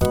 [0.00, 0.10] Hallo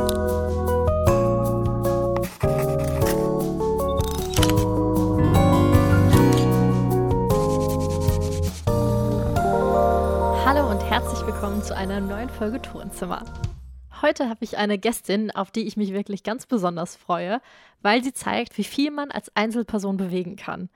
[10.69, 13.23] und herzlich willkommen zu einer neuen Folge Tonzimmer.
[14.01, 17.39] Heute habe ich eine Gästin, auf die ich mich wirklich ganz besonders freue,
[17.81, 20.69] weil sie zeigt, wie viel man als Einzelperson bewegen kann.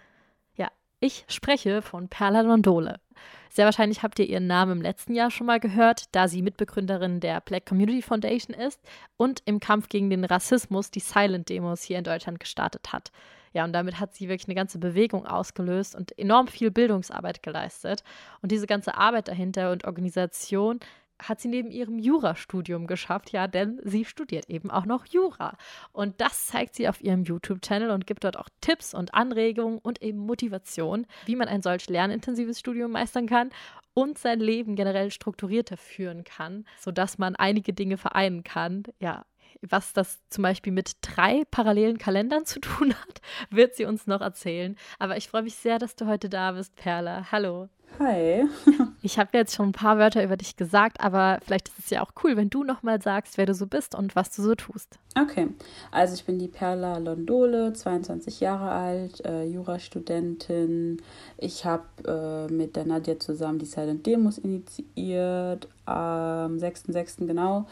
[0.55, 0.69] Ja,
[1.01, 3.01] ich spreche von Perla Londole.
[3.49, 7.19] Sehr wahrscheinlich habt ihr ihren Namen im letzten Jahr schon mal gehört, da sie Mitbegründerin
[7.19, 8.79] der Black Community Foundation ist
[9.17, 13.11] und im Kampf gegen den Rassismus die Silent Demos hier in Deutschland gestartet hat.
[13.53, 18.03] Ja, und damit hat sie wirklich eine ganze Bewegung ausgelöst und enorm viel Bildungsarbeit geleistet.
[18.41, 20.79] Und diese ganze Arbeit dahinter und Organisation
[21.21, 25.57] hat sie neben ihrem Jurastudium geschafft, ja, denn sie studiert eben auch noch Jura.
[25.91, 30.01] Und das zeigt sie auf ihrem YouTube-Channel und gibt dort auch Tipps und Anregungen und
[30.01, 33.49] eben Motivation, wie man ein solch lernintensives Studium meistern kann
[33.93, 39.25] und sein Leben generell strukturierter führen kann, sodass man einige Dinge vereinen kann, ja,
[39.61, 44.21] was das zum Beispiel mit drei parallelen Kalendern zu tun hat, wird sie uns noch
[44.21, 44.75] erzählen.
[44.97, 47.31] Aber ich freue mich sehr, dass du heute da bist, Perla.
[47.31, 47.69] Hallo.
[47.99, 48.45] Hi.
[49.01, 52.01] ich habe jetzt schon ein paar Wörter über dich gesagt, aber vielleicht ist es ja
[52.01, 54.97] auch cool, wenn du nochmal sagst, wer du so bist und was du so tust.
[55.19, 55.49] Okay,
[55.91, 61.01] also ich bin die Perla Londole, 22 Jahre alt, äh, Jurastudentin.
[61.37, 67.27] Ich habe äh, mit der Nadja zusammen die Silent Demos initiiert, am 6.6.
[67.27, 67.67] genau.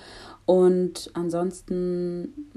[0.45, 2.51] Und ansonsten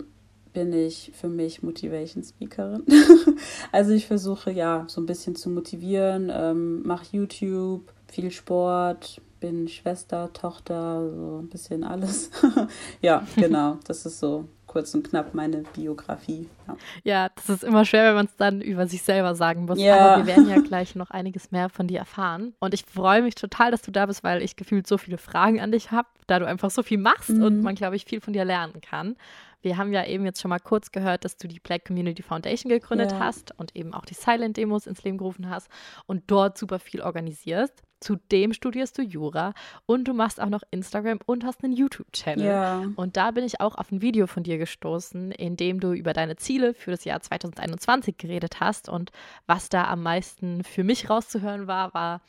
[0.53, 2.85] bin ich für mich Motivation Speakerin.
[3.73, 9.69] also ich versuche ja so ein bisschen zu motivieren, ähm, mache YouTube, viel Sport, bin
[9.69, 12.31] Schwester, Tochter, so ein bisschen alles.
[13.03, 16.49] ja, genau, das ist so kurz und knapp meine Biografie.
[16.67, 19.79] Ja, ja das ist immer schwer, wenn man es dann über sich selber sagen muss.
[19.79, 20.15] Ja.
[20.15, 22.55] Aber wir werden ja gleich noch einiges mehr von dir erfahren.
[22.59, 25.61] Und ich freue mich total, dass du da bist, weil ich gefühlt so viele Fragen
[25.61, 27.43] an dich habe, da du einfach so viel machst mhm.
[27.43, 29.17] und man, glaube ich, viel von dir lernen kann.
[29.61, 32.69] Wir haben ja eben jetzt schon mal kurz gehört, dass du die Black Community Foundation
[32.69, 33.21] gegründet ja.
[33.21, 35.69] hast und eben auch die Silent Demos ins Leben gerufen hast
[36.07, 37.83] und dort super viel organisierst.
[38.03, 39.55] Zudem studierst du Jura
[39.87, 42.45] und du machst auch noch Instagram und hast einen YouTube-Channel.
[42.45, 42.85] Ja.
[42.97, 46.13] Und da bin ich auch auf ein Video von dir gestoßen, in dem du über
[46.13, 48.89] deine Ziele für das Jahr 2021 geredet hast.
[48.89, 49.13] Und
[49.47, 52.21] was da am meisten für mich rauszuhören war, war,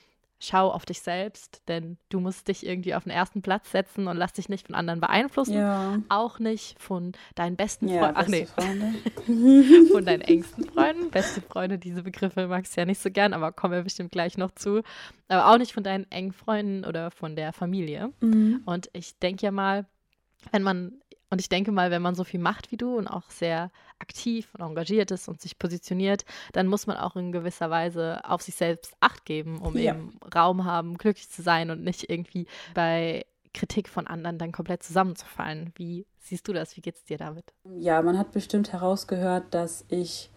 [0.43, 4.17] schau auf dich selbst, denn du musst dich irgendwie auf den ersten Platz setzen und
[4.17, 5.55] lass dich nicht von anderen beeinflussen.
[5.55, 5.99] Ja.
[6.09, 8.17] Auch nicht von deinen besten ja, Freunden.
[8.17, 8.45] Ach nee.
[8.45, 9.87] Freunde.
[9.91, 11.09] von deinen engsten Freunden.
[11.11, 14.37] Beste Freunde, diese Begriffe magst du ja nicht so gern, aber kommen wir bestimmt gleich
[14.37, 14.81] noch zu.
[15.29, 18.11] Aber auch nicht von deinen engen Freunden oder von der Familie.
[18.19, 18.61] Mhm.
[18.65, 19.85] Und ich denke ja mal,
[20.51, 21.01] wenn man
[21.33, 24.53] und ich denke mal, wenn man so viel macht wie du und auch sehr aktiv
[24.53, 28.53] und engagiert ist und sich positioniert, dann muss man auch in gewisser Weise auf sich
[28.53, 29.95] selbst Acht geben, um ja.
[29.95, 32.45] eben Raum haben, glücklich zu sein und nicht irgendwie
[32.75, 35.73] bei Kritik von anderen dann komplett zusammenzufallen.
[35.75, 36.77] Wie siehst du das?
[36.77, 37.51] Wie geht es dir damit?
[37.79, 40.29] Ja, man hat bestimmt herausgehört, dass ich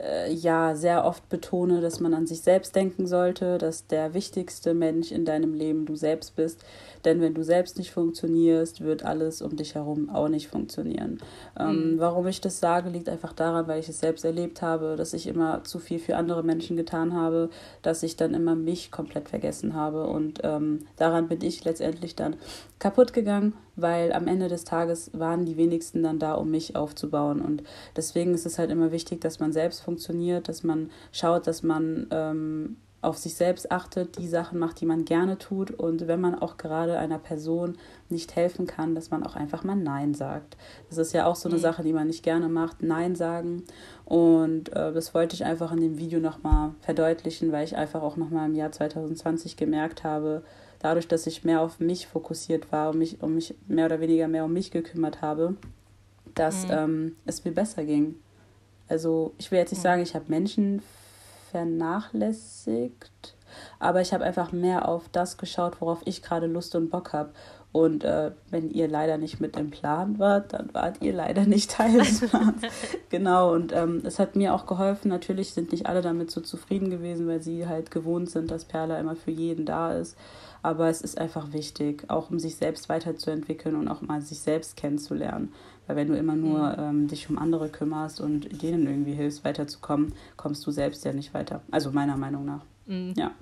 [0.00, 4.74] äh, ja sehr oft betone, dass man an sich selbst denken sollte, dass der wichtigste
[4.74, 6.64] Mensch in deinem Leben du selbst bist,
[7.04, 11.18] denn wenn du selbst nicht funktionierst, wird alles um dich herum auch nicht funktionieren.
[11.58, 11.98] Ähm, mhm.
[11.98, 15.26] Warum ich das sage, liegt einfach daran, weil ich es selbst erlebt habe, dass ich
[15.26, 17.50] immer zu viel für andere Menschen getan habe,
[17.82, 20.06] dass ich dann immer mich komplett vergessen habe.
[20.06, 22.36] Und ähm, daran bin ich letztendlich dann
[22.78, 27.40] kaputt gegangen, weil am Ende des Tages waren die wenigsten dann da, um mich aufzubauen.
[27.40, 27.62] Und
[27.94, 32.06] deswegen ist es halt immer wichtig, dass man selbst funktioniert, dass man schaut, dass man
[32.10, 32.76] ähm,
[33.06, 36.56] auf sich selbst achtet, die Sachen macht, die man gerne tut und wenn man auch
[36.56, 37.76] gerade einer Person
[38.08, 40.56] nicht helfen kann, dass man auch einfach mal Nein sagt.
[40.88, 41.62] Das ist ja auch so eine mhm.
[41.62, 43.62] Sache, die man nicht gerne macht, Nein sagen.
[44.04, 48.16] Und äh, das wollte ich einfach in dem Video nochmal verdeutlichen, weil ich einfach auch
[48.16, 50.42] nochmal im Jahr 2020 gemerkt habe,
[50.80, 54.28] dadurch, dass ich mehr auf mich fokussiert war und mich, um mich mehr oder weniger
[54.28, 55.56] mehr um mich gekümmert habe,
[56.34, 56.72] dass mhm.
[56.72, 58.16] ähm, es mir besser ging.
[58.88, 59.84] Also ich will jetzt nicht mhm.
[59.84, 60.82] sagen, ich habe Menschen
[61.50, 63.34] vernachlässigt,
[63.78, 67.30] aber ich habe einfach mehr auf das geschaut, worauf ich gerade Lust und Bock habe.
[67.76, 71.72] Und äh, wenn ihr leider nicht mit im Plan wart, dann wart ihr leider nicht
[71.72, 72.62] Teil des Plans.
[73.10, 75.10] genau, und ähm, es hat mir auch geholfen.
[75.10, 78.98] Natürlich sind nicht alle damit so zufrieden gewesen, weil sie halt gewohnt sind, dass Perla
[78.98, 80.16] immer für jeden da ist.
[80.62, 84.78] Aber es ist einfach wichtig, auch um sich selbst weiterzuentwickeln und auch mal sich selbst
[84.78, 85.52] kennenzulernen.
[85.86, 86.78] Weil wenn du immer nur mhm.
[86.78, 91.34] ähm, dich um andere kümmerst und denen irgendwie hilfst, weiterzukommen, kommst du selbst ja nicht
[91.34, 91.60] weiter.
[91.70, 92.62] Also meiner Meinung nach.
[92.86, 93.14] Mhm.
[93.16, 93.32] Ja.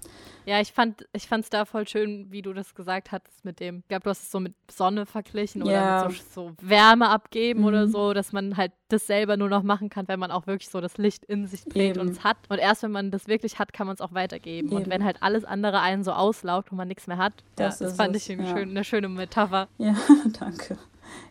[0.46, 3.79] Ja, ich fand ich es da voll schön, wie du das gesagt hattest mit dem,
[3.79, 6.06] ich glaube, du hast es so mit Sonne verglichen oder ja.
[6.06, 7.67] mit so, so, Wärme abgeben mhm.
[7.67, 10.69] oder so, dass man halt das selber nur noch machen kann, wenn man auch wirklich
[10.69, 12.37] so das Licht in sich trägt und es hat.
[12.50, 14.69] Und erst wenn man das wirklich hat, kann man es auch weitergeben.
[14.69, 14.76] Eben.
[14.76, 17.87] Und wenn halt alles andere einen so auslaugt und man nichts mehr hat, das, ja,
[17.87, 18.46] das fand es, ich ja.
[18.46, 19.69] schön, eine schöne Metapher.
[19.79, 19.96] Ja,
[20.38, 20.76] danke.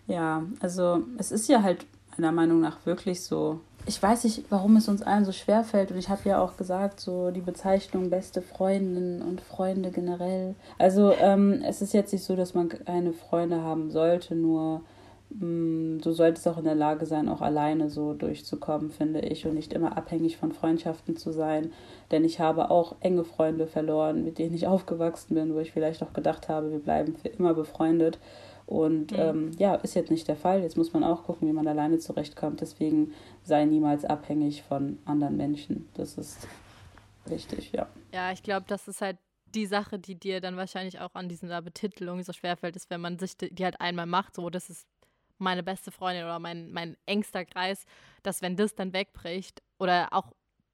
[0.07, 1.85] Ja, also es ist ja halt
[2.17, 3.61] meiner Meinung nach wirklich so.
[3.85, 5.91] Ich weiß nicht, warum es uns allen so schwer fällt.
[5.91, 10.55] Und ich habe ja auch gesagt, so die Bezeichnung beste Freundin und Freunde generell.
[10.77, 14.81] Also ähm, es ist jetzt nicht so, dass man keine Freunde haben sollte, nur
[15.31, 19.45] mh, mm, du solltest auch in der Lage sein, auch alleine so durchzukommen, finde ich,
[19.45, 21.73] und nicht immer abhängig von Freundschaften zu sein.
[22.11, 26.01] Denn ich habe auch enge Freunde verloren, mit denen ich aufgewachsen bin, wo ich vielleicht
[26.03, 28.17] auch gedacht habe, wir bleiben für immer befreundet.
[28.65, 29.19] Und mhm.
[29.19, 30.61] ähm, ja, ist jetzt nicht der Fall.
[30.61, 32.61] Jetzt muss man auch gucken, wie man alleine zurechtkommt.
[32.61, 33.13] Deswegen
[33.43, 35.89] sei niemals abhängig von anderen Menschen.
[35.95, 36.47] Das ist
[37.25, 37.87] wichtig, ja.
[38.13, 39.17] Ja, ich glaube, das ist halt
[39.53, 43.19] die Sache, die dir dann wahrscheinlich auch an dieser Betitelung so schwerfällt, ist, wenn man
[43.19, 44.87] sich die halt einmal macht, so, das ist
[45.37, 47.85] meine beste Freundin oder mein, mein engster Kreis,
[48.23, 50.31] dass wenn das dann wegbricht oder auch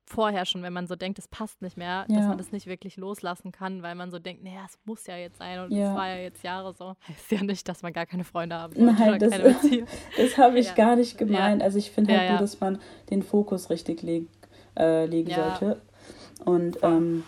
[0.09, 2.17] vorher schon, wenn man so denkt, es passt nicht mehr, ja.
[2.17, 5.15] dass man das nicht wirklich loslassen kann, weil man so denkt, naja, es muss ja
[5.17, 5.95] jetzt sein und es ja.
[5.95, 6.95] war ja jetzt Jahre so.
[7.07, 9.31] Heißt ja nicht, dass man gar keine Freunde haben sollte Nein, das,
[10.17, 10.73] das habe ich ja.
[10.73, 11.61] gar nicht gemeint.
[11.61, 12.79] Also ich finde halt nur, dass man
[13.09, 14.27] den Fokus richtig leg,
[14.77, 15.81] äh, legen sollte.
[16.45, 17.23] Und ähm,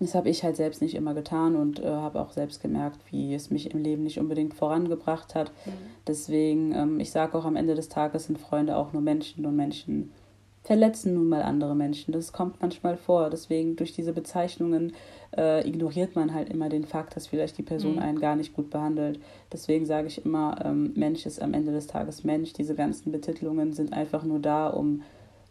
[0.00, 3.34] das habe ich halt selbst nicht immer getan und äh, habe auch selbst gemerkt, wie
[3.34, 5.50] es mich im Leben nicht unbedingt vorangebracht hat.
[5.64, 5.70] Mhm.
[6.06, 9.56] Deswegen, ähm, ich sage auch am Ende des Tages sind Freunde auch nur Menschen und
[9.56, 10.12] Menschen
[10.64, 12.12] verletzen nun mal andere Menschen.
[12.12, 13.28] Das kommt manchmal vor.
[13.28, 14.94] Deswegen durch diese Bezeichnungen
[15.36, 17.98] äh, ignoriert man halt immer den Fakt, dass vielleicht die Person mhm.
[17.98, 19.20] einen gar nicht gut behandelt.
[19.52, 22.54] Deswegen sage ich immer, ähm, Mensch ist am Ende des Tages Mensch.
[22.54, 25.02] Diese ganzen Betitelungen sind einfach nur da, um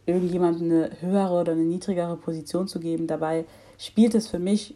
[0.08, 3.06] irgendjemandem eine höhere oder eine niedrigere Position zu geben.
[3.06, 3.46] Dabei
[3.78, 4.76] spielt es für mich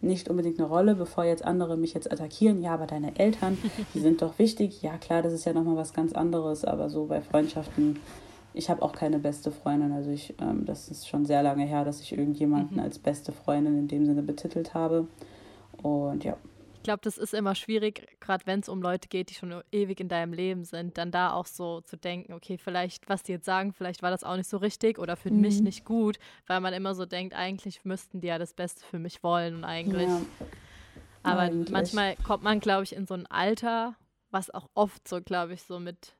[0.00, 2.62] nicht unbedingt eine Rolle, bevor jetzt andere mich jetzt attackieren.
[2.62, 3.58] Ja, aber deine Eltern,
[3.92, 4.82] die sind doch wichtig.
[4.82, 7.98] Ja, klar, das ist ja nochmal was ganz anderes, aber so bei Freundschaften
[8.54, 9.92] ich habe auch keine beste Freundin.
[9.92, 12.82] Also ich, ähm, das ist schon sehr lange her, dass ich irgendjemanden mhm.
[12.82, 15.06] als beste Freundin in dem Sinne betitelt habe.
[15.82, 16.36] Und ja.
[16.76, 20.00] Ich glaube, das ist immer schwierig, gerade wenn es um Leute geht, die schon ewig
[20.00, 23.44] in deinem Leben sind, dann da auch so zu denken, okay, vielleicht, was die jetzt
[23.44, 25.42] sagen, vielleicht war das auch nicht so richtig oder für mhm.
[25.42, 28.98] mich nicht gut, weil man immer so denkt, eigentlich müssten die ja das Beste für
[28.98, 30.08] mich wollen und eigentlich.
[30.08, 30.20] Ja.
[31.22, 31.70] Aber eigentlich.
[31.70, 33.94] manchmal kommt man, glaube ich, in so ein Alter,
[34.32, 36.16] was auch oft so, glaube ich, so mit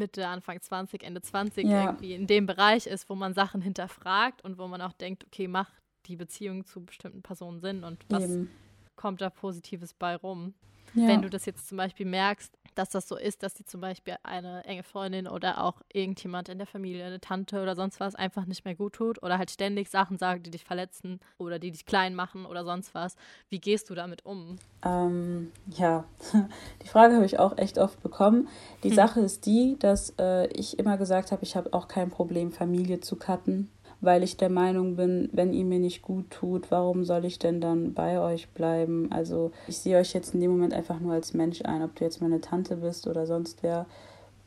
[0.00, 1.84] Mitte, Anfang 20, Ende 20 ja.
[1.84, 5.46] irgendwie in dem Bereich ist, wo man Sachen hinterfragt und wo man auch denkt, okay,
[5.46, 5.72] macht
[6.06, 8.50] die Beziehung zu bestimmten Personen Sinn und was Eben.
[8.96, 10.54] kommt da Positives bei rum.
[10.94, 11.06] Ja.
[11.06, 14.16] Wenn du das jetzt zum Beispiel merkst, dass das so ist, dass die zum Beispiel
[14.22, 18.46] eine enge Freundin oder auch irgendjemand in der Familie, eine Tante oder sonst was einfach
[18.46, 21.86] nicht mehr gut tut oder halt ständig Sachen sagt, die dich verletzen oder die dich
[21.86, 23.16] klein machen oder sonst was.
[23.48, 24.56] Wie gehst du damit um?
[24.84, 26.04] Ähm, ja,
[26.82, 28.48] die Frage habe ich auch echt oft bekommen.
[28.82, 28.96] Die hm.
[28.96, 33.00] Sache ist die, dass äh, ich immer gesagt habe, ich habe auch kein Problem, Familie
[33.00, 33.70] zu cutten
[34.00, 37.60] weil ich der Meinung bin, wenn ihr mir nicht gut tut, warum soll ich denn
[37.60, 39.10] dann bei euch bleiben?
[39.12, 42.04] Also ich sehe euch jetzt in dem Moment einfach nur als Mensch ein, ob du
[42.04, 43.86] jetzt meine Tante bist oder sonst wer.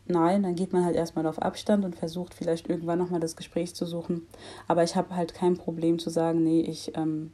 [0.05, 3.73] Nein, dann geht man halt erstmal auf Abstand und versucht vielleicht irgendwann nochmal das Gespräch
[3.73, 4.27] zu suchen.
[4.67, 7.31] Aber ich habe halt kein Problem zu sagen, nee, ich ähm,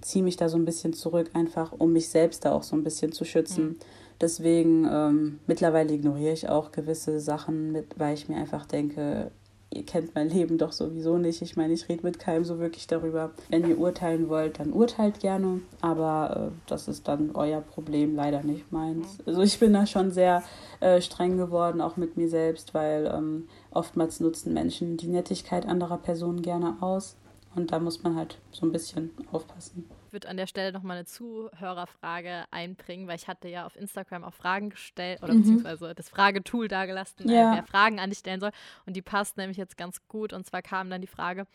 [0.00, 2.84] ziehe mich da so ein bisschen zurück, einfach um mich selbst da auch so ein
[2.84, 3.64] bisschen zu schützen.
[3.64, 3.76] Mhm.
[4.20, 9.30] Deswegen ähm, mittlerweile ignoriere ich auch gewisse Sachen mit, weil ich mir einfach denke,
[9.70, 11.42] ihr kennt mein Leben doch sowieso nicht.
[11.42, 13.32] Ich meine, ich rede mit keinem so wirklich darüber.
[13.48, 15.60] Wenn ihr urteilen wollt, dann urteilt gerne.
[15.80, 19.18] Aber äh, das ist dann euer Problem, leider nicht meins.
[19.26, 20.42] Also ich bin da schon sehr
[20.80, 25.98] äh, streng geworden, auch mit mir selbst, weil ähm, oftmals nutzen Menschen die Nettigkeit anderer
[25.98, 27.16] Personen gerne aus.
[27.54, 31.04] Und da muss man halt so ein bisschen aufpassen würde an der Stelle nochmal eine
[31.04, 35.42] Zuhörerfrage einbringen, weil ich hatte ja auf Instagram auch Fragen gestellt oder mhm.
[35.42, 37.54] beziehungsweise das Fragetool dagelassen, ja.
[37.54, 38.50] wer Fragen an dich stellen soll.
[38.86, 40.32] Und die passt nämlich jetzt ganz gut.
[40.32, 41.46] Und zwar kam dann die Frage,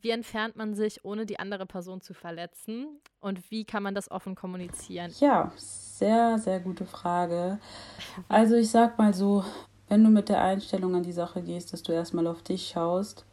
[0.00, 2.86] wie entfernt man sich, ohne die andere Person zu verletzen?
[3.20, 5.12] Und wie kann man das offen kommunizieren?
[5.20, 7.58] Ja, sehr, sehr gute Frage.
[8.28, 9.44] Also ich sag mal so,
[9.88, 13.26] wenn du mit der Einstellung an die Sache gehst, dass du erstmal auf dich schaust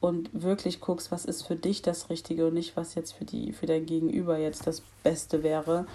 [0.00, 3.52] und wirklich guckst, was ist für dich das Richtige und nicht, was jetzt für, die,
[3.52, 5.86] für dein Gegenüber jetzt das Beste wäre,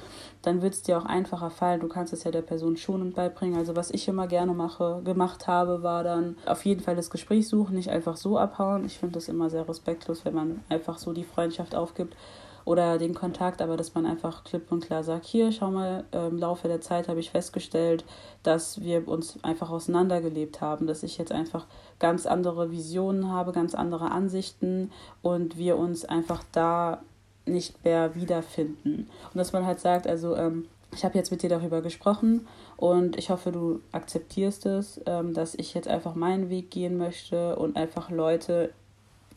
[0.41, 1.81] dann wird es dir auch einfacher fallen.
[1.81, 3.57] Du kannst es ja der Person schonend beibringen.
[3.57, 7.47] Also was ich immer gerne mache, gemacht habe, war dann auf jeden Fall das Gespräch
[7.47, 8.85] suchen, nicht einfach so abhauen.
[8.85, 12.15] Ich finde das immer sehr respektlos, wenn man einfach so die Freundschaft aufgibt
[12.65, 16.37] oder den Kontakt, aber dass man einfach klipp und klar sagt, hier, schau mal, im
[16.37, 18.05] Laufe der Zeit habe ich festgestellt,
[18.43, 21.65] dass wir uns einfach auseinandergelebt haben, dass ich jetzt einfach
[21.99, 24.91] ganz andere Visionen habe, ganz andere Ansichten
[25.21, 27.01] und wir uns einfach da
[27.45, 29.09] nicht mehr wiederfinden.
[29.33, 33.17] Und dass man halt sagt, also ähm, ich habe jetzt mit dir darüber gesprochen und
[33.17, 37.77] ich hoffe, du akzeptierst es, ähm, dass ich jetzt einfach meinen Weg gehen möchte und
[37.77, 38.71] einfach Leute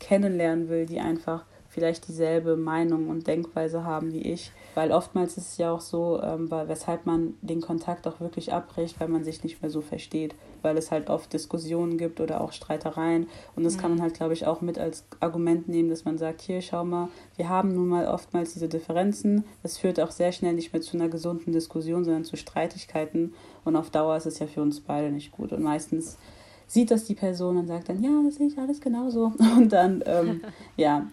[0.01, 4.53] kennenlernen will, die einfach vielleicht dieselbe Meinung und Denkweise haben wie ich.
[4.77, 9.01] Weil oftmals ist es ja auch so, ähm, weshalb man den Kontakt auch wirklich abbricht,
[9.01, 10.37] weil man sich nicht mehr so versteht.
[10.63, 13.27] Weil es halt oft Diskussionen gibt oder auch Streitereien.
[13.57, 13.81] Und das mhm.
[13.81, 16.85] kann man halt, glaube ich, auch mit als Argument nehmen, dass man sagt, hier, schau
[16.85, 19.45] mal, wir haben nun mal oftmals diese Differenzen.
[19.65, 23.35] Das führt auch sehr schnell nicht mehr zu einer gesunden Diskussion, sondern zu Streitigkeiten.
[23.65, 25.53] Und auf Dauer ist es ja für uns beide nicht gut.
[25.53, 26.19] Und meistens
[26.67, 29.33] sieht das die Person und sagt dann, ja, das sehe ich alles genauso.
[29.57, 30.41] Und dann, ähm,
[30.77, 31.07] ja,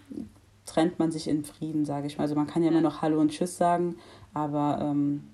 [0.72, 2.24] trennt man sich in Frieden, sage ich mal.
[2.24, 3.96] Also man kann ja immer noch Hallo und Tschüss sagen,
[4.32, 5.24] aber ähm,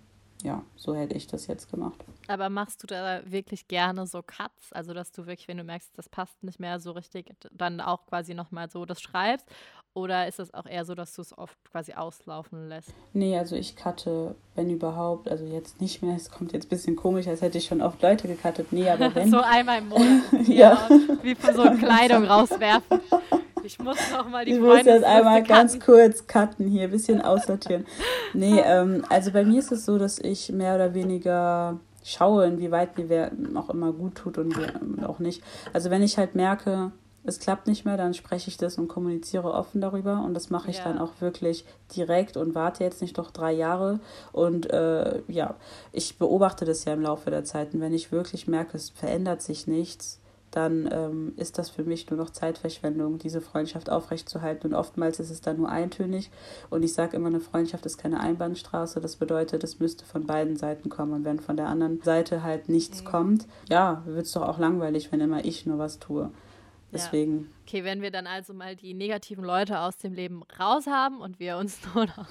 [0.43, 2.05] ja, so hätte ich das jetzt gemacht.
[2.29, 4.73] Aber machst du da wirklich gerne so Cuts?
[4.73, 8.07] Also, dass du wirklich, wenn du merkst, das passt nicht mehr so richtig, dann auch
[8.07, 9.47] quasi nochmal so das schreibst?
[9.95, 12.95] Oder ist es auch eher so, dass du es oft quasi auslaufen lässt?
[13.15, 16.95] Nee, also ich cutte, wenn überhaupt, also jetzt nicht mehr, es kommt jetzt ein bisschen
[16.95, 18.73] komisch, als hätte ich schon oft Leute gecuttet.
[18.73, 19.31] Nee, aber wenn.
[19.31, 20.23] so einmal im Monat.
[20.47, 20.89] ja.
[21.23, 23.01] Wie für so Kleidung rauswerfen.
[23.69, 27.21] Ich muss noch mal die Ich muss jetzt einmal ganz kurz cutten hier, ein bisschen
[27.21, 27.87] aussortieren.
[28.33, 32.97] Nee, ähm, also bei mir ist es so, dass ich mehr oder weniger schaue, inwieweit
[32.97, 34.55] mir wer auch immer gut tut und
[35.05, 35.43] auch nicht.
[35.75, 36.93] Also wenn ich halt merke,
[37.25, 40.23] es klappt nicht mehr, dann spreche ich das und kommuniziere offen darüber.
[40.25, 40.85] Und das mache ich ja.
[40.85, 44.01] dann auch wirklich direkt und warte jetzt nicht doch drei Jahre.
[44.33, 45.57] Und äh, ja,
[45.93, 47.75] ich beobachte das ja im Laufe der Zeit.
[47.75, 52.09] Und wenn ich wirklich merke, es verändert sich nichts, dann ähm, ist das für mich
[52.11, 54.69] nur noch Zeitverschwendung, diese Freundschaft aufrechtzuerhalten.
[54.69, 56.31] Und oftmals ist es dann nur eintönig.
[56.71, 59.01] Und ich sage immer, eine Freundschaft ist keine Einbahnstraße.
[59.01, 61.13] Das bedeutet, es müsste von beiden Seiten kommen.
[61.13, 63.07] Und wenn von der anderen Seite halt nichts mhm.
[63.07, 66.31] kommt, ja, wird es doch auch langweilig, wenn immer ich nur was tue.
[66.93, 67.41] Deswegen.
[67.41, 67.47] Ja.
[67.67, 71.39] Okay, wenn wir dann also mal die negativen Leute aus dem Leben raus haben und
[71.39, 72.29] wir uns nur noch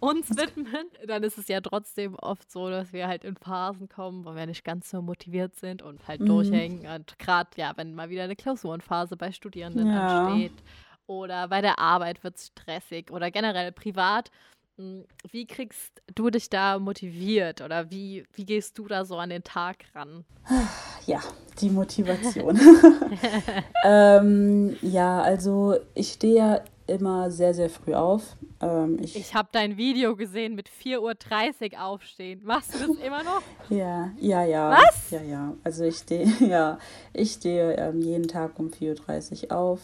[0.00, 4.24] uns widmen, dann ist es ja trotzdem oft so, dass wir halt in Phasen kommen,
[4.24, 6.26] wo wir nicht ganz so motiviert sind und halt mhm.
[6.26, 6.86] durchhängen.
[6.86, 10.26] Und gerade, ja, wenn mal wieder eine Klausurenphase bei Studierenden ja.
[10.26, 10.62] ansteht
[11.06, 14.30] oder bei der Arbeit wird es stressig oder generell privat,
[14.76, 19.44] wie kriegst du dich da motiviert oder wie, wie gehst du da so an den
[19.44, 20.24] Tag ran?
[21.04, 21.20] Ja,
[21.60, 22.60] die Motivation.
[23.84, 28.36] ähm, ja, also ich stehe ja immer sehr, sehr früh auf.
[28.60, 32.40] Ähm, ich ich habe dein Video gesehen mit 4.30 Uhr aufstehen.
[32.44, 33.42] Machst du das immer noch?
[33.68, 34.70] ja, ja, ja.
[34.70, 35.10] Was?
[35.10, 35.54] Ja, ja.
[35.64, 36.78] Also ich stehe, ja,
[37.12, 39.80] ich stehe ähm, jeden Tag um 4.30 Uhr auf.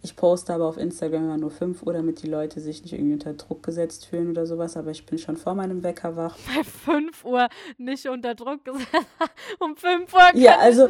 [0.00, 3.14] Ich poste aber auf Instagram immer nur 5 Uhr, damit die Leute sich nicht irgendwie
[3.14, 4.76] unter Druck gesetzt fühlen oder sowas.
[4.76, 6.36] Aber ich bin schon vor meinem Wecker wach.
[6.46, 8.88] Bei 5 Uhr nicht unter Druck gesetzt.
[9.58, 10.86] um 5 Uhr ja, also,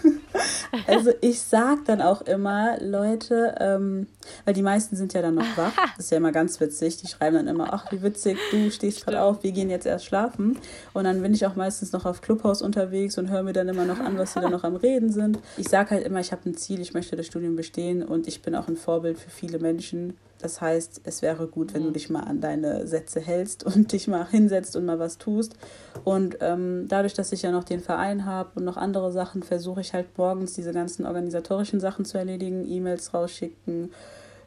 [0.86, 4.06] also ich sag dann auch immer, Leute, ähm,
[4.46, 5.74] weil die meisten sind ja dann noch wach.
[5.96, 6.96] Das ist ja immer ganz witzig.
[6.96, 10.06] Die schreiben dann immer, ach, wie witzig, du stehst gerade auf, wir gehen jetzt erst
[10.06, 10.58] schlafen.
[10.94, 13.84] Und dann bin ich auch meistens noch auf Clubhaus unterwegs und höre mir dann immer
[13.84, 15.38] noch an, was sie da noch am Reden sind.
[15.58, 18.42] Ich sage halt immer, ich habe ein Ziel, ich möchte das Studium bestehen und ich
[18.42, 20.16] bin auch ein Vorbild für viele Menschen.
[20.40, 21.92] Das heißt, es wäre gut, wenn du mhm.
[21.94, 25.54] dich mal an deine Sätze hältst und dich mal hinsetzt und mal was tust.
[26.04, 29.80] Und ähm, dadurch, dass ich ja noch den Verein habe und noch andere Sachen, versuche
[29.80, 33.92] ich halt morgens diese ganzen organisatorischen Sachen zu erledigen, E-Mails rausschicken,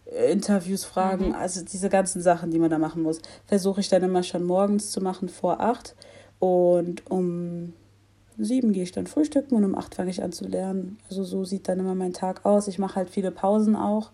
[0.06, 1.36] äh, Interviews fragen, mhm.
[1.36, 4.92] also diese ganzen Sachen, die man da machen muss, versuche ich dann immer schon morgens
[4.92, 5.96] zu machen vor acht.
[6.40, 7.74] Und um
[8.38, 10.98] sieben gehe ich dann frühstücken und um acht fange ich an zu lernen.
[11.10, 12.68] Also so sieht dann immer mein Tag aus.
[12.68, 14.12] Ich mache halt viele Pausen auch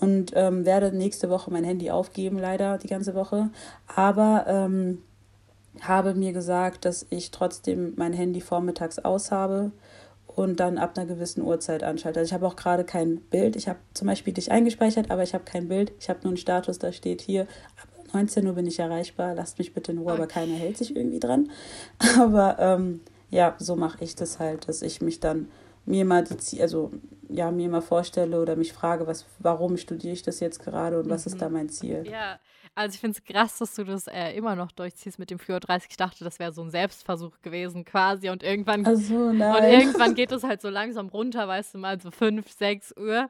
[0.00, 3.50] und ähm, werde nächste Woche mein Handy aufgeben, leider die ganze Woche.
[3.94, 4.98] Aber ähm,
[5.80, 9.72] habe mir gesagt, dass ich trotzdem mein Handy vormittags aus habe
[10.26, 12.20] und dann ab einer gewissen Uhrzeit anschalte.
[12.20, 13.56] Also ich habe auch gerade kein Bild.
[13.56, 15.92] Ich habe zum Beispiel dich eingespeichert, aber ich habe kein Bild.
[15.98, 17.42] Ich habe nur einen Status, da steht hier,
[17.80, 20.96] ab 19 Uhr bin ich erreichbar, lasst mich bitte in Ruhe, aber keiner hält sich
[20.96, 21.50] irgendwie dran.
[22.18, 23.00] Aber ähm,
[23.32, 25.48] ja, so mache ich das halt, dass ich mich dann
[25.86, 26.92] mir mal die, also
[27.30, 31.08] ja, mir mal vorstelle oder mich frage, was, warum studiere ich das jetzt gerade und
[31.08, 31.54] was ist da mhm.
[31.54, 32.04] mein Ziel?
[32.06, 32.38] Ja,
[32.74, 35.86] also ich finde es krass, dass du das äh, immer noch durchziehst mit dem 4.30
[35.90, 40.32] Ich dachte, das wäre so ein Selbstversuch gewesen quasi und irgendwann, so, und irgendwann geht
[40.32, 43.28] es halt so langsam runter, weißt du mal, so 5, 6 Uhr.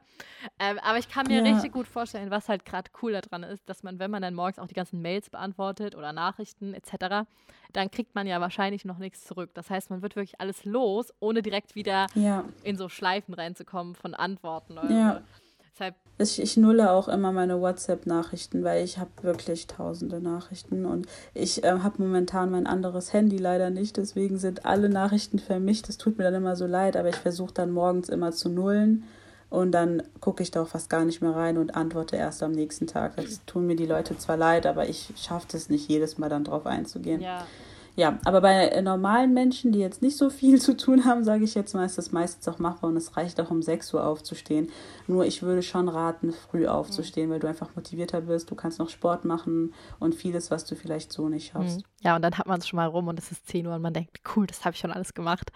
[0.60, 1.54] Ähm, aber ich kann mir ja.
[1.54, 4.58] richtig gut vorstellen, was halt gerade cool daran ist, dass man, wenn man dann morgens
[4.60, 7.26] auch die ganzen Mails beantwortet oder Nachrichten etc.,
[7.72, 9.50] dann kriegt man ja wahrscheinlich noch nichts zurück.
[9.54, 12.44] Das heißt, man wird wirklich alles los, ohne direkt wieder ja.
[12.62, 14.78] in so Schleifen reinzukommen von Antworten.
[14.78, 15.14] Oder ja.
[15.14, 15.41] So.
[15.72, 21.06] Deshalb ich, ich nulle auch immer meine WhatsApp-Nachrichten, weil ich habe wirklich tausende Nachrichten und
[21.34, 25.88] ich äh, habe momentan mein anderes Handy leider nicht, deswegen sind alle Nachrichten vermischt.
[25.88, 29.04] Das tut mir dann immer so leid, aber ich versuche dann morgens immer zu nullen
[29.50, 32.52] und dann gucke ich da auch fast gar nicht mehr rein und antworte erst am
[32.52, 33.16] nächsten Tag.
[33.16, 36.44] Das tun mir die Leute zwar leid, aber ich schaffe es nicht jedes Mal dann
[36.44, 37.20] drauf einzugehen.
[37.20, 37.46] Ja.
[37.94, 41.54] Ja, aber bei normalen Menschen, die jetzt nicht so viel zu tun haben, sage ich
[41.54, 44.70] jetzt mal, ist das meistens auch machbar und es reicht auch um 6 Uhr aufzustehen.
[45.06, 48.88] Nur ich würde schon raten, früh aufzustehen, weil du einfach motivierter bist, du kannst noch
[48.88, 51.78] Sport machen und vieles, was du vielleicht so nicht hast.
[51.78, 51.84] Mhm.
[52.00, 53.82] Ja, und dann hat man es schon mal rum und es ist 10 Uhr und
[53.82, 55.52] man denkt, cool, das habe ich schon alles gemacht.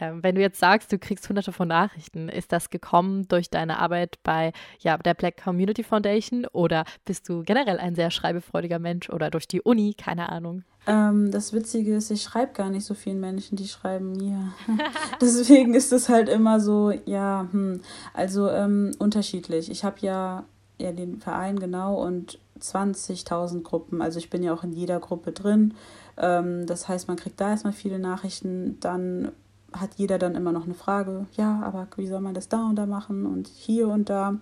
[0.00, 3.78] Ähm, wenn du jetzt sagst, du kriegst hunderte von Nachrichten, ist das gekommen durch deine
[3.78, 9.10] Arbeit bei ja, der Black Community Foundation oder bist du generell ein sehr schreibefreudiger Mensch
[9.10, 10.64] oder durch die Uni, keine Ahnung?
[10.88, 14.54] Ähm, das Witzige ist, ich schreibe gar nicht so vielen Menschen, die schreiben mir.
[15.20, 17.82] Deswegen ist es halt immer so, ja, hm,
[18.14, 19.70] also ähm, unterschiedlich.
[19.70, 20.44] Ich habe ja,
[20.78, 24.00] ja den Verein genau und 20.000 Gruppen.
[24.00, 25.74] Also ich bin ja auch in jeder Gruppe drin.
[26.16, 28.80] Ähm, das heißt, man kriegt da erstmal viele Nachrichten.
[28.80, 29.32] Dann
[29.74, 32.76] hat jeder dann immer noch eine Frage, ja, aber wie soll man das da und
[32.76, 34.38] da machen und hier und da.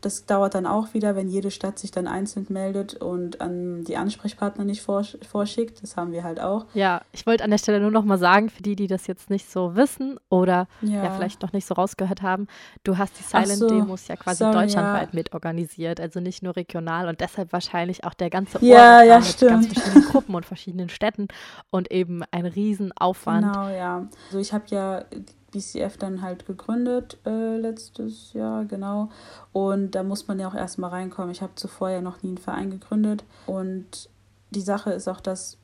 [0.00, 3.96] Das dauert dann auch wieder, wenn jede Stadt sich dann einzeln meldet und an die
[3.96, 5.82] Ansprechpartner nicht vorschickt.
[5.82, 6.66] Das haben wir halt auch.
[6.74, 9.30] Ja, ich wollte an der Stelle nur noch mal sagen, für die, die das jetzt
[9.30, 12.46] nicht so wissen oder ja, ja vielleicht noch nicht so rausgehört haben,
[12.84, 15.16] du hast die Silent-Demos so, ja quasi sorry, deutschlandweit ja.
[15.16, 19.26] mitorganisiert, also nicht nur regional und deshalb wahrscheinlich auch der ganze Ort ja, ja, mit
[19.26, 19.50] stimmt.
[19.50, 21.28] ganz verschiedenen Gruppen und verschiedenen Städten
[21.70, 23.46] und eben ein Riesenaufwand.
[23.46, 24.08] Genau, ja.
[24.26, 25.04] Also ich habe ja
[25.50, 29.08] BCF dann halt gegründet äh, letztes Jahr, genau.
[29.52, 31.30] Und da muss man ja auch erstmal reinkommen.
[31.30, 33.24] Ich habe zuvor ja noch nie einen Verein gegründet.
[33.46, 34.10] Und
[34.50, 35.56] die Sache ist auch, dass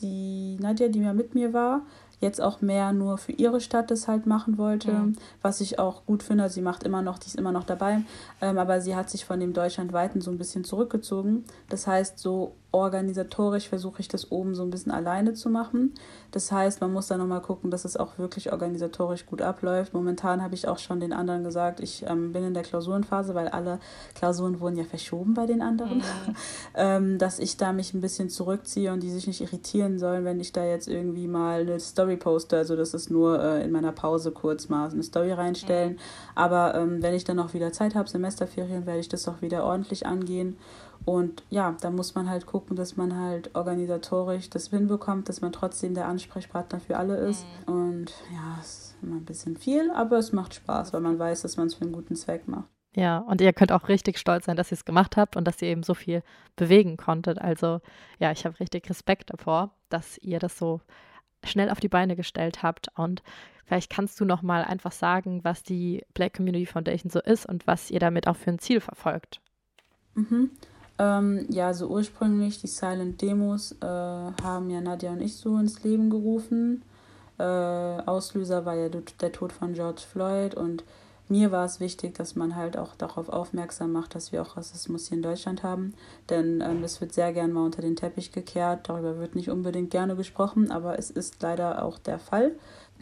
[0.00, 1.82] die Nadja, die ja mit mir war,
[2.20, 5.16] jetzt auch mehr nur für ihre Stadt das halt machen wollte, mhm.
[5.40, 6.48] was ich auch gut finde.
[6.48, 8.00] Sie macht immer noch, die ist immer noch dabei,
[8.40, 11.44] ähm, aber sie hat sich von dem deutschlandweiten so ein bisschen zurückgezogen.
[11.68, 15.94] Das heißt, so organisatorisch versuche ich das oben so ein bisschen alleine zu machen.
[16.32, 19.94] Das heißt, man muss da nochmal gucken, dass es auch wirklich organisatorisch gut abläuft.
[19.94, 23.48] Momentan habe ich auch schon den anderen gesagt, ich ähm, bin in der Klausurenphase, weil
[23.48, 23.80] alle
[24.14, 26.36] Klausuren wurden ja verschoben bei den anderen, mhm.
[26.74, 30.38] ähm, dass ich da mich ein bisschen zurückziehe und die sich nicht irritieren sollen, wenn
[30.38, 32.58] ich da jetzt irgendwie mal eine Story poste.
[32.58, 35.94] Also das ist nur äh, in meiner Pause kurz mal eine Story reinstellen.
[35.94, 35.98] Mhm.
[36.34, 39.64] Aber ähm, wenn ich dann auch wieder Zeit habe, Semesterferien, werde ich das auch wieder
[39.64, 40.58] ordentlich angehen.
[41.08, 45.52] Und ja, da muss man halt gucken, dass man halt organisatorisch das hinbekommt, dass man
[45.52, 47.46] trotzdem der Ansprechpartner für alle ist.
[47.66, 47.72] Mhm.
[47.72, 51.40] Und ja, es ist immer ein bisschen viel, aber es macht Spaß, weil man weiß,
[51.40, 52.68] dass man es für einen guten Zweck macht.
[52.94, 55.62] Ja, und ihr könnt auch richtig stolz sein, dass ihr es gemacht habt und dass
[55.62, 56.22] ihr eben so viel
[56.56, 57.40] bewegen konntet.
[57.40, 57.80] Also
[58.18, 60.82] ja, ich habe richtig Respekt davor, dass ihr das so
[61.42, 62.88] schnell auf die Beine gestellt habt.
[62.96, 63.22] Und
[63.64, 67.66] vielleicht kannst du noch mal einfach sagen, was die Black Community Foundation so ist und
[67.66, 69.40] was ihr damit auch für ein Ziel verfolgt.
[70.14, 70.50] Mhm.
[70.98, 75.84] Ähm, ja, so ursprünglich die Silent Demos äh, haben ja Nadja und ich so ins
[75.84, 76.82] Leben gerufen.
[77.38, 80.82] Äh, Auslöser war ja der Tod von George Floyd und
[81.28, 85.08] mir war es wichtig, dass man halt auch darauf aufmerksam macht, dass wir auch Rassismus
[85.08, 85.94] hier in Deutschland haben.
[86.30, 88.88] Denn ähm, das wird sehr gern mal unter den Teppich gekehrt.
[88.88, 92.52] Darüber wird nicht unbedingt gerne gesprochen, aber es ist leider auch der Fall.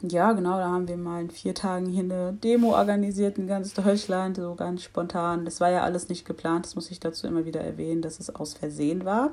[0.03, 3.73] Ja, genau, da haben wir mal in vier Tagen hier eine Demo organisiert in ganz
[3.73, 5.47] Deutschland, so ganz spontan.
[5.47, 8.35] Das war ja alles nicht geplant, das muss ich dazu immer wieder erwähnen, dass es
[8.35, 9.33] aus Versehen war.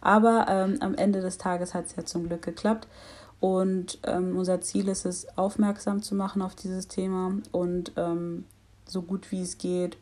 [0.00, 2.86] Aber ähm, am Ende des Tages hat es ja zum Glück geklappt.
[3.40, 8.44] Und ähm, unser Ziel ist es, aufmerksam zu machen auf dieses Thema und ähm,
[8.86, 9.98] so gut wie es geht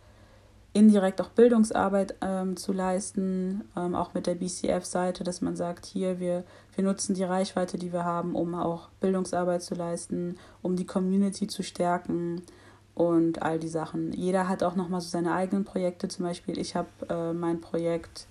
[0.73, 6.19] indirekt auch Bildungsarbeit ähm, zu leisten, ähm, auch mit der BCF-Seite, dass man sagt, hier,
[6.19, 10.87] wir, wir nutzen die Reichweite, die wir haben, um auch Bildungsarbeit zu leisten, um die
[10.87, 12.43] Community zu stärken
[12.95, 14.13] und all die Sachen.
[14.13, 18.27] Jeder hat auch nochmal so seine eigenen Projekte, zum Beispiel ich habe äh, mein Projekt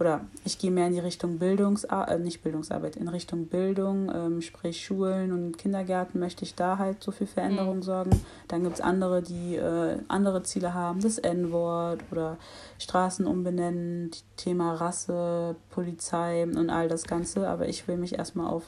[0.00, 4.42] oder ich gehe mehr in die Richtung Bildungsarbeit, äh, nicht Bildungsarbeit, in Richtung Bildung, ähm,
[4.42, 7.82] sprich Schulen und Kindergärten möchte ich da halt so für Veränderung mhm.
[7.82, 8.20] sorgen.
[8.48, 12.38] Dann gibt es andere, die äh, andere Ziele haben, das N-Wort oder
[12.78, 17.48] Straßen umbenennen, Thema Rasse, Polizei und all das Ganze.
[17.48, 18.64] Aber ich will mich erstmal auf,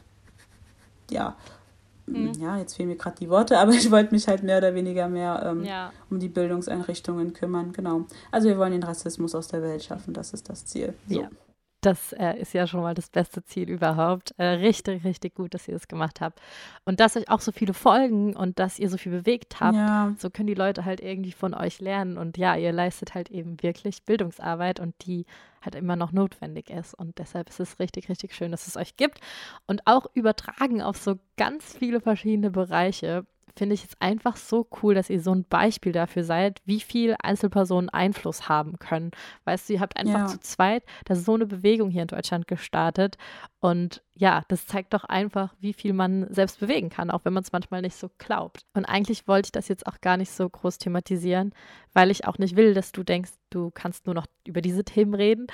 [1.11, 1.37] ja,
[2.07, 2.33] Mhm.
[2.41, 5.09] Ja, jetzt fehlen mir gerade die Worte, aber ich wollte mich halt mehr oder weniger
[5.09, 5.93] mehr ähm, ja.
[6.11, 7.73] um die Bildungseinrichtungen kümmern.
[7.73, 8.07] Genau.
[8.31, 10.95] Also wir wollen den Rassismus aus der Welt schaffen, das ist das Ziel.
[11.09, 11.21] So.
[11.23, 11.31] Ja.
[11.83, 14.35] Das äh, ist ja schon mal das beste Ziel überhaupt.
[14.39, 16.41] Äh, richtig, richtig gut, dass ihr das gemacht habt.
[16.85, 19.77] Und dass euch auch so viele folgen und dass ihr so viel bewegt habt.
[19.77, 20.13] Ja.
[20.19, 22.19] So können die Leute halt irgendwie von euch lernen.
[22.19, 25.27] Und ja, ihr leistet halt eben wirklich Bildungsarbeit und die
[25.67, 26.95] halt immer noch notwendig ist.
[26.95, 29.21] Und deshalb ist es richtig, richtig schön, dass es euch gibt.
[29.67, 34.95] Und auch übertragen auf so ganz viele verschiedene Bereiche finde ich es einfach so cool,
[34.95, 39.11] dass ihr so ein Beispiel dafür seid, wie viel Einzelpersonen Einfluss haben können.
[39.45, 40.27] Weißt du, ihr habt einfach ja.
[40.27, 43.17] zu zweit da so eine Bewegung hier in Deutschland gestartet.
[43.61, 47.43] Und ja, das zeigt doch einfach, wie viel man selbst bewegen kann, auch wenn man
[47.43, 48.65] es manchmal nicht so glaubt.
[48.75, 51.53] Und eigentlich wollte ich das jetzt auch gar nicht so groß thematisieren,
[51.93, 55.15] weil ich auch nicht will, dass du denkst, du kannst nur noch über diese Themen
[55.15, 55.47] reden.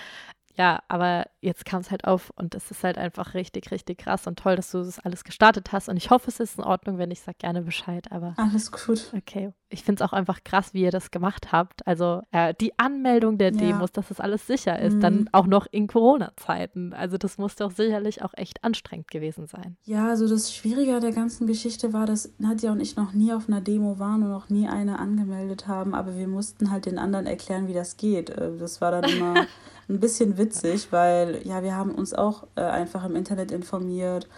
[0.56, 4.26] Ja, aber jetzt kam es halt auf und es ist halt einfach richtig, richtig krass
[4.26, 5.88] und toll, dass du das alles gestartet hast.
[5.88, 8.12] Und ich hoffe, es ist in Ordnung, wenn ich sage gerne Bescheid.
[8.12, 9.12] Aber alles gut.
[9.16, 9.52] Okay.
[9.72, 11.87] Ich finde es auch einfach krass, wie ihr das gemacht habt.
[11.87, 13.94] Also äh, die Anmeldung der Demos, ja.
[13.94, 15.00] dass das alles sicher ist, mhm.
[15.00, 16.92] dann auch noch in Corona-Zeiten.
[16.92, 19.76] Also das muss doch sicherlich auch echt anstrengend gewesen sein.
[19.85, 23.32] Ja, also das Schwierige an der ganzen Geschichte war, dass Nadja und ich noch nie
[23.32, 25.94] auf einer Demo waren und noch nie eine angemeldet haben.
[25.94, 28.30] Aber wir mussten halt den anderen erklären, wie das geht.
[28.30, 29.35] Äh, das war dann immer
[29.88, 34.28] ein bisschen witzig, weil ja, wir haben uns auch äh, einfach im Internet informiert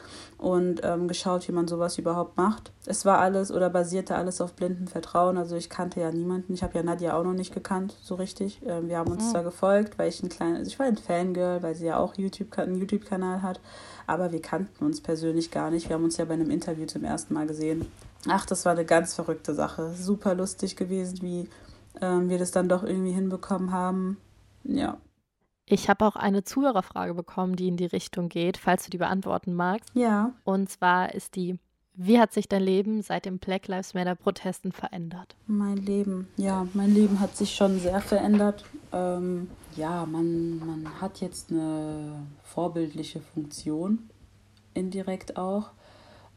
[0.44, 2.70] und ähm, geschaut, wie man sowas überhaupt macht.
[2.84, 5.38] Es war alles oder basierte alles auf blindem Vertrauen.
[5.38, 6.52] Also ich kannte ja niemanden.
[6.52, 8.60] Ich habe ja Nadja auch noch nicht gekannt, so richtig.
[8.66, 9.30] Ähm, wir haben uns mhm.
[9.30, 12.14] zwar gefolgt, weil ich ein kleines, also ich war ein Fangirl, weil sie ja auch
[12.18, 13.58] YouTube, einen YouTube-Kanal hat,
[14.06, 15.88] aber wir kannten uns persönlich gar nicht.
[15.88, 17.86] Wir haben uns ja bei einem Interview zum ersten Mal gesehen.
[18.28, 19.94] Ach, das war eine ganz verrückte Sache.
[19.98, 21.48] Super lustig gewesen, wie
[22.02, 24.18] ähm, wir das dann doch irgendwie hinbekommen haben.
[24.64, 24.98] Ja.
[25.66, 29.54] Ich habe auch eine Zuhörerfrage bekommen, die in die Richtung geht, falls du die beantworten
[29.54, 29.90] magst.
[29.94, 30.32] Ja.
[30.44, 31.58] Und zwar ist die,
[31.94, 35.36] wie hat sich dein Leben seit den Black Lives Matter Protesten verändert?
[35.46, 38.64] Mein Leben, ja, mein Leben hat sich schon sehr verändert.
[38.92, 44.10] Ähm, ja, man, man hat jetzt eine vorbildliche Funktion,
[44.74, 45.70] indirekt auch.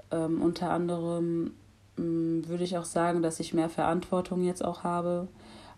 [0.09, 1.51] Ähm, unter anderem
[1.97, 5.27] mm, würde ich auch sagen, dass ich mehr Verantwortung jetzt auch habe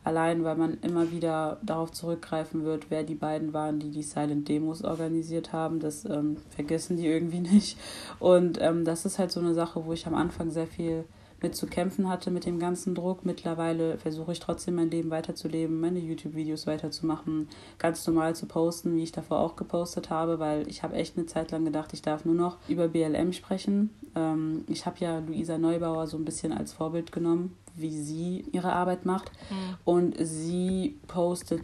[0.04, 4.48] Allein, weil man immer wieder darauf zurückgreifen wird, wer die beiden waren, die die Silent
[4.48, 5.80] Demos organisiert haben.
[5.80, 7.78] Das ähm, vergessen die irgendwie nicht.
[8.20, 11.06] Und ähm, das ist halt so eine Sache, wo ich am Anfang sehr viel
[11.42, 13.26] mit zu kämpfen hatte mit dem ganzen Druck.
[13.26, 19.04] Mittlerweile versuche ich trotzdem mein Leben weiterzuleben, meine YouTube-Videos weiterzumachen, ganz normal zu posten, wie
[19.04, 22.26] ich davor auch gepostet habe, weil ich habe echt eine Zeit lang gedacht, ich darf
[22.26, 23.92] nur noch über BLM sprechen.
[24.16, 28.74] Ähm, ich habe ja Luisa Neubauer so ein bisschen als Vorbild genommen, wie sie ihre
[28.74, 29.32] Arbeit macht.
[29.50, 29.76] Mhm.
[29.86, 31.64] Und sie postet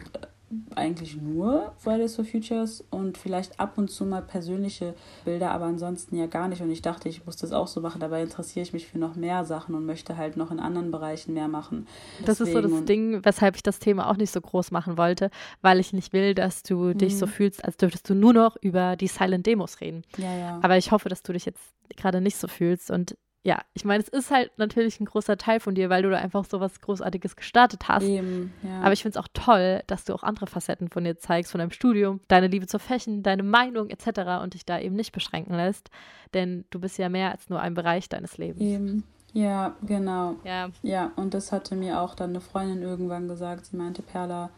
[0.76, 6.16] eigentlich nur Fridays for Futures und vielleicht ab und zu mal persönliche Bilder, aber ansonsten
[6.16, 6.62] ja gar nicht.
[6.62, 8.00] Und ich dachte, ich muss das auch so machen.
[8.00, 11.34] Dabei interessiere ich mich für noch mehr Sachen und möchte halt noch in anderen Bereichen
[11.34, 11.88] mehr machen.
[12.24, 14.96] Das Deswegen ist so das Ding, weshalb ich das Thema auch nicht so groß machen
[14.96, 15.30] wollte,
[15.62, 16.98] weil ich nicht will, dass du mhm.
[16.98, 20.04] dich so fühlst, als dürftest du nur noch über die Silent Demos reden.
[20.16, 20.58] Ja, ja.
[20.62, 21.62] Aber ich hoffe, dass du dich jetzt
[21.96, 25.60] gerade nicht so fühlst und ja, ich meine, es ist halt natürlich ein großer Teil
[25.60, 28.02] von dir, weil du da einfach so was Großartiges gestartet hast.
[28.02, 28.80] Eben, ja.
[28.80, 31.60] Aber ich finde es auch toll, dass du auch andere Facetten von dir zeigst, von
[31.60, 34.42] deinem Studium, deine Liebe zur Fashion, deine Meinung etc.
[34.42, 35.90] und dich da eben nicht beschränken lässt.
[36.34, 38.60] Denn du bist ja mehr als nur ein Bereich deines Lebens.
[38.60, 39.04] Eben.
[39.32, 40.34] Ja, genau.
[40.42, 40.70] Ja.
[40.82, 43.66] Ja, und das hatte mir auch dann eine Freundin irgendwann gesagt.
[43.66, 44.50] Sie meinte, Perla,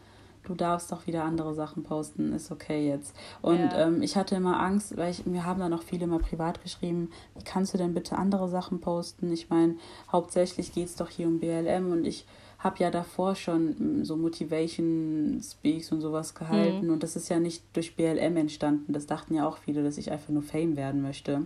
[0.43, 3.15] du darfst doch wieder andere Sachen posten, ist okay jetzt.
[3.41, 3.87] Und ja.
[3.87, 7.11] ähm, ich hatte immer Angst, weil ich, mir haben dann auch viele mal privat geschrieben,
[7.35, 9.31] wie kannst du denn bitte andere Sachen posten?
[9.31, 9.75] Ich meine,
[10.11, 12.25] hauptsächlich geht es doch hier um BLM und ich
[12.59, 16.93] habe ja davor schon mm, so Motivation Speaks und sowas gehalten mhm.
[16.93, 18.91] und das ist ja nicht durch BLM entstanden.
[18.91, 21.45] Das dachten ja auch viele, dass ich einfach nur Fame werden möchte.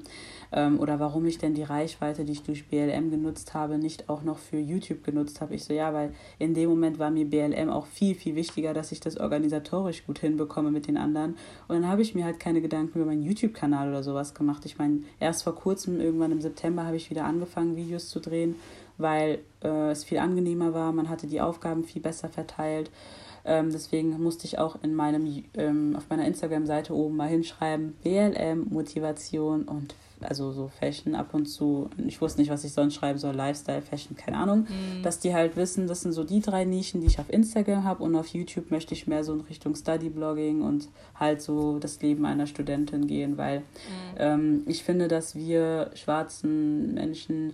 [0.51, 4.23] Ähm, oder warum ich denn die Reichweite, die ich durch BLM genutzt habe, nicht auch
[4.23, 5.53] noch für YouTube genutzt habe.
[5.53, 8.91] Ich so, ja, weil in dem Moment war mir BLM auch viel, viel wichtiger, dass
[8.91, 11.35] ich das organisatorisch gut hinbekomme mit den anderen.
[11.67, 14.65] Und dann habe ich mir halt keine Gedanken über meinen YouTube-Kanal oder sowas gemacht.
[14.65, 18.55] Ich meine, erst vor kurzem, irgendwann im September, habe ich wieder angefangen, Videos zu drehen
[18.97, 22.91] weil äh, es viel angenehmer war, man hatte die Aufgaben viel besser verteilt.
[23.45, 28.67] Ähm, deswegen musste ich auch in meinem, ähm, auf meiner Instagram-Seite oben mal hinschreiben, BLM,
[28.69, 31.89] Motivation und also so Fashion ab und zu.
[32.07, 34.59] Ich wusste nicht, was ich sonst schreiben soll, Lifestyle, Fashion, keine Ahnung.
[34.59, 35.03] Mhm.
[35.03, 38.03] Dass die halt wissen, das sind so die drei Nischen, die ich auf Instagram habe
[38.03, 42.25] und auf YouTube möchte ich mehr so in Richtung Study-Blogging und halt so das Leben
[42.25, 43.63] einer Studentin gehen, weil mhm.
[44.17, 47.53] ähm, ich finde, dass wir schwarzen Menschen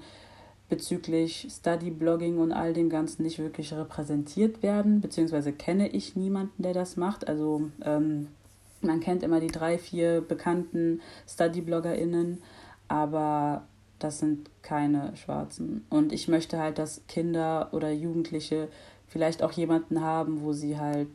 [0.70, 6.62] bezüglich Study Blogging und all dem Ganzen nicht wirklich repräsentiert werden, beziehungsweise kenne ich niemanden,
[6.62, 7.28] der das macht.
[7.28, 8.28] Also ähm,
[8.82, 12.42] man kennt immer die drei, vier bekannten Study BloggerInnen,
[12.88, 13.64] aber
[13.98, 15.86] das sind keine Schwarzen.
[15.90, 18.70] Und ich möchte halt, dass Kinder oder Jugendliche
[19.08, 21.10] vielleicht auch jemanden haben, wo sie halt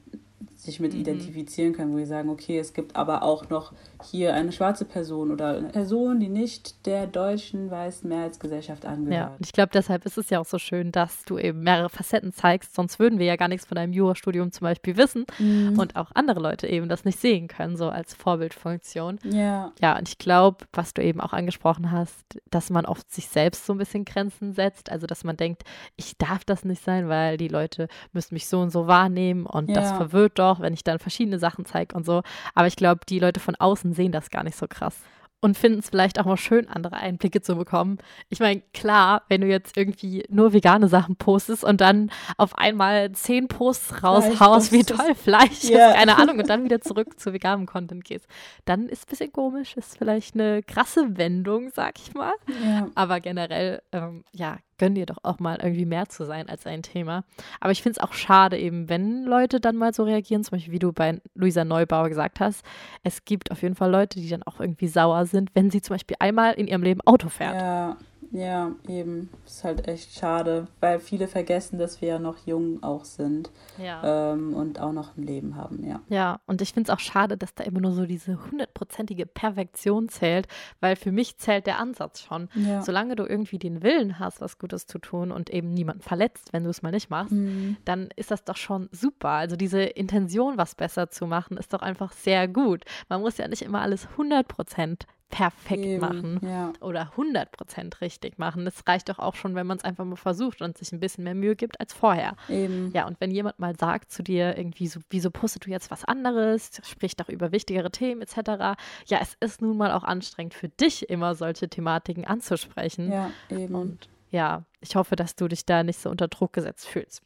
[0.54, 1.00] sich mit mhm.
[1.00, 5.30] identifizieren können, wo sie sagen, okay, es gibt aber auch noch hier eine schwarze Person
[5.30, 9.30] oder eine Person, die nicht der deutschen weißen Mehrheitsgesellschaft angehört.
[9.30, 11.88] Ja, und ich glaube, deshalb ist es ja auch so schön, dass du eben mehrere
[11.88, 15.78] Facetten zeigst, sonst würden wir ja gar nichts von deinem Jurastudium zum Beispiel wissen mhm.
[15.78, 19.18] und auch andere Leute eben das nicht sehen können, so als Vorbildfunktion.
[19.24, 19.72] Ja.
[19.80, 23.66] Ja, und ich glaube, was du eben auch angesprochen hast, dass man oft sich selbst
[23.66, 25.64] so ein bisschen Grenzen setzt, also dass man denkt,
[25.96, 29.68] ich darf das nicht sein, weil die Leute müssen mich so und so wahrnehmen und
[29.68, 29.74] ja.
[29.74, 32.22] das verwirrt doch, wenn ich dann verschiedene Sachen zeige und so.
[32.54, 34.96] Aber ich glaube, die Leute von außen sehen das gar nicht so krass.
[35.44, 37.98] und finden es vielleicht auch mal schön, andere Einblicke zu bekommen.
[38.30, 43.12] Ich meine, klar, wenn du jetzt irgendwie nur vegane Sachen postest und dann auf einmal
[43.12, 45.90] zehn Posts raushaust, wie toll Fleisch yeah.
[45.90, 48.26] ist, keine Ahnung, und dann wieder zurück zu veganem Content gehst,
[48.64, 52.32] dann ist ein bisschen komisch, ist vielleicht eine krasse Wendung, sag ich mal.
[52.64, 52.88] Ja.
[52.94, 56.82] Aber generell, ähm, ja, gönn dir doch auch mal irgendwie mehr zu sein als ein
[56.82, 57.24] Thema.
[57.60, 60.72] Aber ich finde es auch schade eben, wenn Leute dann mal so reagieren, zum Beispiel
[60.72, 62.64] wie du bei Luisa Neubauer gesagt hast.
[63.02, 65.94] Es gibt auf jeden Fall Leute, die dann auch irgendwie sauer sind, wenn sie zum
[65.94, 67.60] Beispiel einmal in ihrem Leben Auto fährt.
[67.60, 67.96] Ja,
[68.34, 69.30] ja, eben.
[69.46, 74.32] Ist halt echt schade, weil viele vergessen, dass wir ja noch jung auch sind ja.
[74.32, 76.00] ähm, und auch noch ein Leben haben, ja.
[76.08, 80.08] Ja, und ich finde es auch schade, dass da immer nur so diese hundertprozentige Perfektion
[80.08, 80.48] zählt,
[80.80, 82.48] weil für mich zählt der Ansatz schon.
[82.56, 82.82] Ja.
[82.82, 86.64] Solange du irgendwie den Willen hast, was Gutes zu tun und eben niemanden verletzt, wenn
[86.64, 87.76] du es mal nicht machst, mhm.
[87.84, 89.28] dann ist das doch schon super.
[89.28, 92.84] Also diese Intention, was besser zu machen, ist doch einfach sehr gut.
[93.08, 96.72] Man muss ja nicht immer alles 100 Prozent perfekt Eben, machen ja.
[96.80, 98.64] oder 100% richtig machen.
[98.64, 101.24] Das reicht doch auch schon, wenn man es einfach mal versucht und sich ein bisschen
[101.24, 102.36] mehr Mühe gibt als vorher.
[102.48, 102.90] Eben.
[102.92, 106.04] Ja, und wenn jemand mal sagt zu dir irgendwie so, wieso postet du jetzt was
[106.04, 108.78] anderes, spricht doch über wichtigere Themen etc.
[109.06, 113.10] Ja, es ist nun mal auch anstrengend für dich immer solche Thematiken anzusprechen.
[113.10, 113.74] Ja, eben.
[113.74, 117.22] Und ja, ich hoffe, dass du dich da nicht so unter Druck gesetzt fühlst.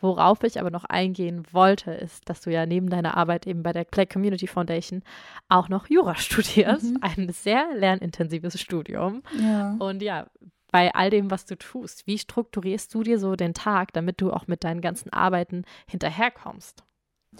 [0.00, 3.72] Worauf ich aber noch eingehen wollte, ist, dass du ja neben deiner Arbeit eben bei
[3.72, 5.02] der Clay Community Foundation
[5.48, 6.94] auch noch Jura studierst.
[6.94, 6.98] Mhm.
[7.02, 9.22] Ein sehr lernintensives Studium.
[9.38, 9.76] Ja.
[9.78, 10.26] Und ja,
[10.72, 14.32] bei all dem, was du tust, wie strukturierst du dir so den Tag, damit du
[14.32, 16.84] auch mit deinen ganzen Arbeiten hinterherkommst?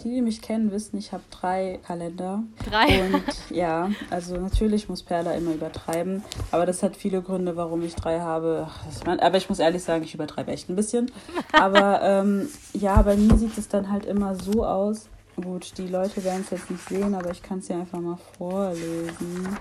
[0.03, 2.43] Die, die mich kennen, wissen, ich habe drei Kalender.
[2.67, 3.05] Drei?
[3.05, 7.93] Und ja, also natürlich muss Perla immer übertreiben, aber das hat viele Gründe, warum ich
[7.95, 8.67] drei habe.
[9.05, 11.11] aber ich muss ehrlich sagen, ich übertreibe echt ein bisschen.
[11.51, 15.09] Aber ähm, ja, bei mir sieht es dann halt immer so aus.
[15.35, 18.17] Gut, die Leute werden es jetzt nicht sehen, aber ich kann es ja einfach mal
[18.37, 19.57] vorlesen.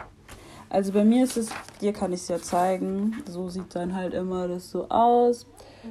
[0.68, 1.48] Also bei mir ist es,
[1.80, 5.46] dir kann ich es ja zeigen, so sieht dann halt immer das so aus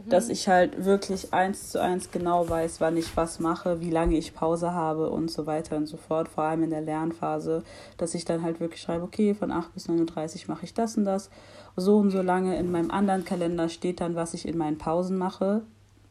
[0.05, 4.17] dass ich halt wirklich eins zu eins genau weiß, wann ich was mache, wie lange
[4.17, 7.63] ich Pause habe und so weiter und so fort, vor allem in der Lernphase,
[7.97, 11.05] dass ich dann halt wirklich schreibe, okay, von 8 bis 39 mache ich das und
[11.05, 11.29] das.
[11.75, 15.17] So und so lange in meinem anderen Kalender steht dann, was ich in meinen Pausen
[15.17, 15.63] mache.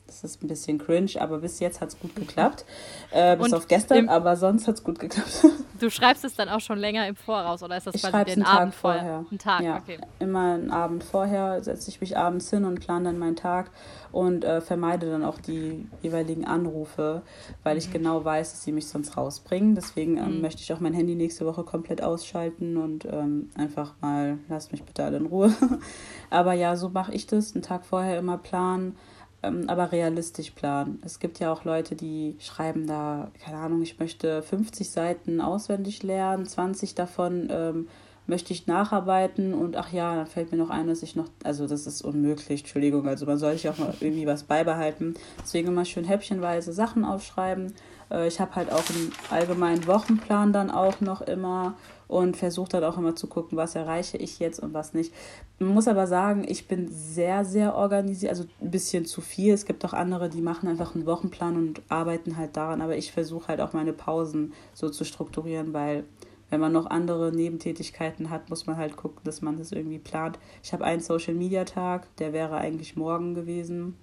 [0.09, 2.65] Das ist ein bisschen cringe, aber bis jetzt hat es gut geklappt.
[3.11, 5.45] Äh, bis und auf gestern, aber sonst hat es gut geklappt.
[5.79, 8.43] Du schreibst es dann auch schon länger im Voraus oder ist das ich quasi den
[8.43, 9.25] Abend Tag vorher?
[9.31, 9.99] Ein Tag, ja, okay.
[10.19, 13.71] Immer einen Abend vorher setze ich mich abends hin und plane dann meinen Tag
[14.11, 17.23] und äh, vermeide dann auch die jeweiligen Anrufe,
[17.63, 17.93] weil ich mhm.
[17.93, 19.77] genau weiß, dass sie mich sonst rausbringen.
[19.77, 20.41] Deswegen ähm, mhm.
[20.41, 24.83] möchte ich auch mein Handy nächste Woche komplett ausschalten und ähm, einfach mal, lasst mich
[24.83, 25.53] bitte alle in Ruhe.
[26.31, 27.55] aber ja, so mache ich das.
[27.55, 28.97] Einen Tag vorher immer planen
[29.43, 31.01] aber realistisch planen.
[31.05, 36.03] Es gibt ja auch Leute, die schreiben da, keine Ahnung, ich möchte 50 Seiten auswendig
[36.03, 37.89] lernen, 20 davon ähm,
[38.29, 41.67] möchte ich nacharbeiten und ach ja, dann fällt mir noch ein, dass ich noch, also
[41.67, 45.15] das ist unmöglich, Entschuldigung, also man soll sich auch mal irgendwie was beibehalten.
[45.43, 47.73] Deswegen immer schön häppchenweise Sachen aufschreiben.
[48.11, 51.75] Äh, ich habe halt auch einen allgemeinen Wochenplan dann auch noch immer
[52.09, 55.13] und versuche dann auch immer zu gucken, was erreiche ich jetzt und was nicht.
[55.59, 59.53] Man muss aber sagen, ich bin sehr, sehr organisiert, also ein bisschen zu viel.
[59.53, 63.13] Es gibt auch andere, die machen einfach einen Wochenplan und arbeiten halt daran, aber ich
[63.13, 66.05] versuche halt auch meine Pausen so zu strukturieren, weil
[66.51, 70.39] wenn man noch andere Nebentätigkeiten hat, muss man halt gucken, dass man das irgendwie plant.
[70.63, 73.97] Ich habe einen Social Media Tag, der wäre eigentlich morgen gewesen.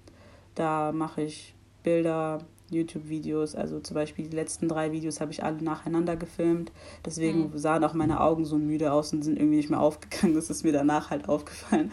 [0.54, 2.38] Da mache ich Bilder,
[2.70, 3.54] YouTube-Videos.
[3.54, 6.72] Also zum Beispiel die letzten drei Videos habe ich alle nacheinander gefilmt.
[7.04, 7.58] Deswegen mhm.
[7.58, 10.34] sahen auch meine Augen so müde aus und sind irgendwie nicht mehr aufgegangen.
[10.46, 11.90] Das ist mir danach halt aufgefallen.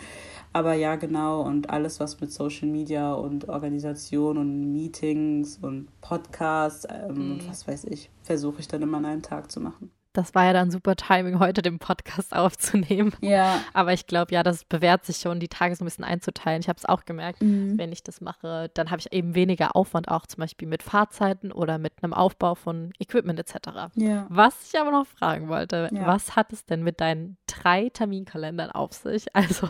[0.51, 1.41] Aber ja, genau.
[1.41, 7.31] Und alles, was mit Social Media und Organisation und Meetings und Podcasts ähm, mhm.
[7.31, 10.45] und was weiß ich, versuche ich dann immer an einem Tag zu machen das war
[10.45, 13.13] ja dann super Timing, heute den Podcast aufzunehmen.
[13.21, 13.59] Ja.
[13.73, 16.61] Aber ich glaube, ja, das bewährt sich schon, die Tage so ein bisschen einzuteilen.
[16.61, 17.77] Ich habe es auch gemerkt, mhm.
[17.77, 21.51] wenn ich das mache, dann habe ich eben weniger Aufwand, auch zum Beispiel mit Fahrzeiten
[21.51, 23.91] oder mit einem Aufbau von Equipment etc.
[23.95, 24.27] Ja.
[24.29, 26.05] Was ich aber noch fragen wollte, ja.
[26.05, 29.25] was hat es denn mit deinen drei Terminkalendern auf sich?
[29.43, 29.67] Also,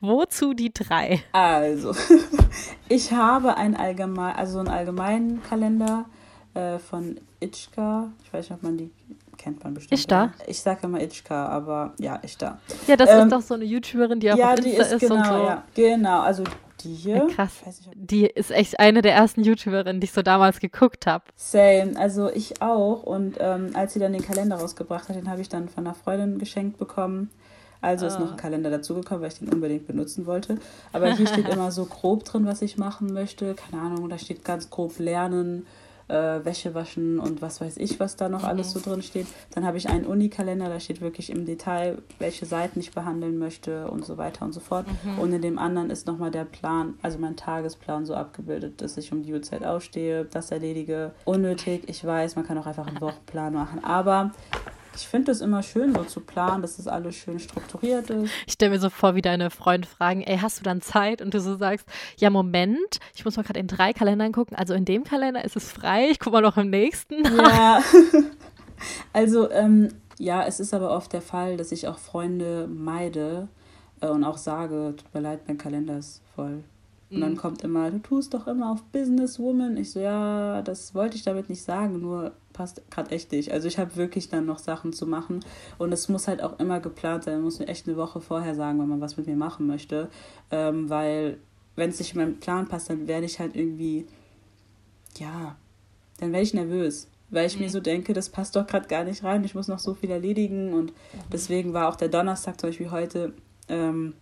[0.00, 1.22] wozu die drei?
[1.32, 1.94] Also,
[2.88, 6.06] ich habe ein allgemein, also einen allgemeinen Kalender
[6.52, 8.12] äh, von Itchka.
[8.24, 8.90] Ich weiß nicht, ob man die
[9.36, 9.98] kennt man bestimmt.
[9.98, 10.32] Ishtar?
[10.46, 12.58] Ich sage immer Itchka, aber ja, Ishtar.
[12.86, 15.00] Ja, das ähm, ist doch so eine YouTuberin, die auch ja, auf Insta ist, ist
[15.00, 15.32] genau, und so.
[15.32, 16.44] Ja, genau, also
[16.82, 17.16] die hier.
[17.16, 17.52] Ja, krass.
[17.94, 21.24] Die ist echt eine der ersten YouTuberinnen, die ich so damals geguckt habe.
[21.36, 23.02] Same, also ich auch.
[23.02, 25.94] Und ähm, als sie dann den Kalender rausgebracht hat, den habe ich dann von einer
[25.94, 27.30] Freundin geschenkt bekommen.
[27.80, 28.40] Also ist noch ein ah.
[28.40, 30.56] Kalender dazugekommen, weil ich den unbedingt benutzen wollte.
[30.92, 33.54] Aber hier steht immer so grob drin, was ich machen möchte.
[33.54, 35.66] Keine Ahnung, da steht ganz grob Lernen,
[36.08, 38.48] äh, Wäsche waschen und was weiß ich, was da noch mhm.
[38.48, 39.26] alles so drin steht.
[39.52, 43.90] Dann habe ich einen Unikalender, da steht wirklich im Detail, welche Seiten ich behandeln möchte
[43.90, 44.86] und so weiter und so fort.
[44.86, 45.18] Mhm.
[45.18, 49.12] Und in dem anderen ist nochmal der Plan, also mein Tagesplan so abgebildet, dass ich
[49.12, 51.12] um die Uhrzeit aufstehe, das erledige.
[51.24, 53.82] Unnötig, ich weiß, man kann auch einfach einen Wochenplan machen.
[53.84, 54.32] Aber
[54.94, 58.30] ich finde es immer schön, so zu planen, dass das alles schön strukturiert ist.
[58.46, 61.20] Ich stelle mir so vor, wie deine Freunde fragen, ey, hast du dann Zeit?
[61.20, 61.86] Und du so sagst,
[62.18, 64.56] ja, Moment, ich muss mal gerade in drei Kalendern gucken.
[64.56, 67.24] Also in dem Kalender ist es frei, ich gucke mal noch im nächsten.
[67.24, 67.82] Ja.
[69.12, 73.48] also, ähm, ja, es ist aber oft der Fall, dass ich auch Freunde meide
[74.00, 76.64] äh, und auch sage, tut mir leid, mein Kalender ist voll.
[77.10, 77.36] Und dann mhm.
[77.36, 79.76] kommt immer, du tust doch immer auf Businesswoman.
[79.76, 83.52] Ich so, ja, das wollte ich damit nicht sagen, nur passt gerade echt nicht.
[83.52, 85.44] Also ich habe wirklich dann noch Sachen zu machen
[85.76, 87.34] und es muss halt auch immer geplant sein.
[87.34, 90.08] Man muss mir echt eine Woche vorher sagen, wenn man was mit mir machen möchte,
[90.50, 91.36] ähm, weil
[91.76, 94.06] wenn es nicht in meinen Plan passt, dann werde ich halt irgendwie,
[95.18, 95.56] ja,
[96.20, 97.64] dann werde ich nervös, weil ich mhm.
[97.64, 99.44] mir so denke, das passt doch gerade gar nicht rein.
[99.44, 101.18] Ich muss noch so viel erledigen und mhm.
[101.32, 103.34] deswegen war auch der Donnerstag zum Beispiel heute
[103.68, 104.14] ähm,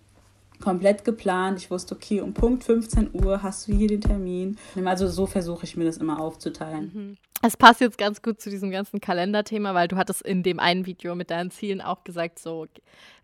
[0.60, 1.58] komplett geplant.
[1.58, 4.56] Ich wusste, okay, um Punkt 15 Uhr hast du hier den Termin.
[4.84, 6.90] Also so versuche ich mir das immer aufzuteilen.
[6.94, 7.31] Mhm.
[7.44, 10.86] Es passt jetzt ganz gut zu diesem ganzen Kalenderthema, weil du hattest in dem einen
[10.86, 12.68] Video mit deinen Zielen auch gesagt, so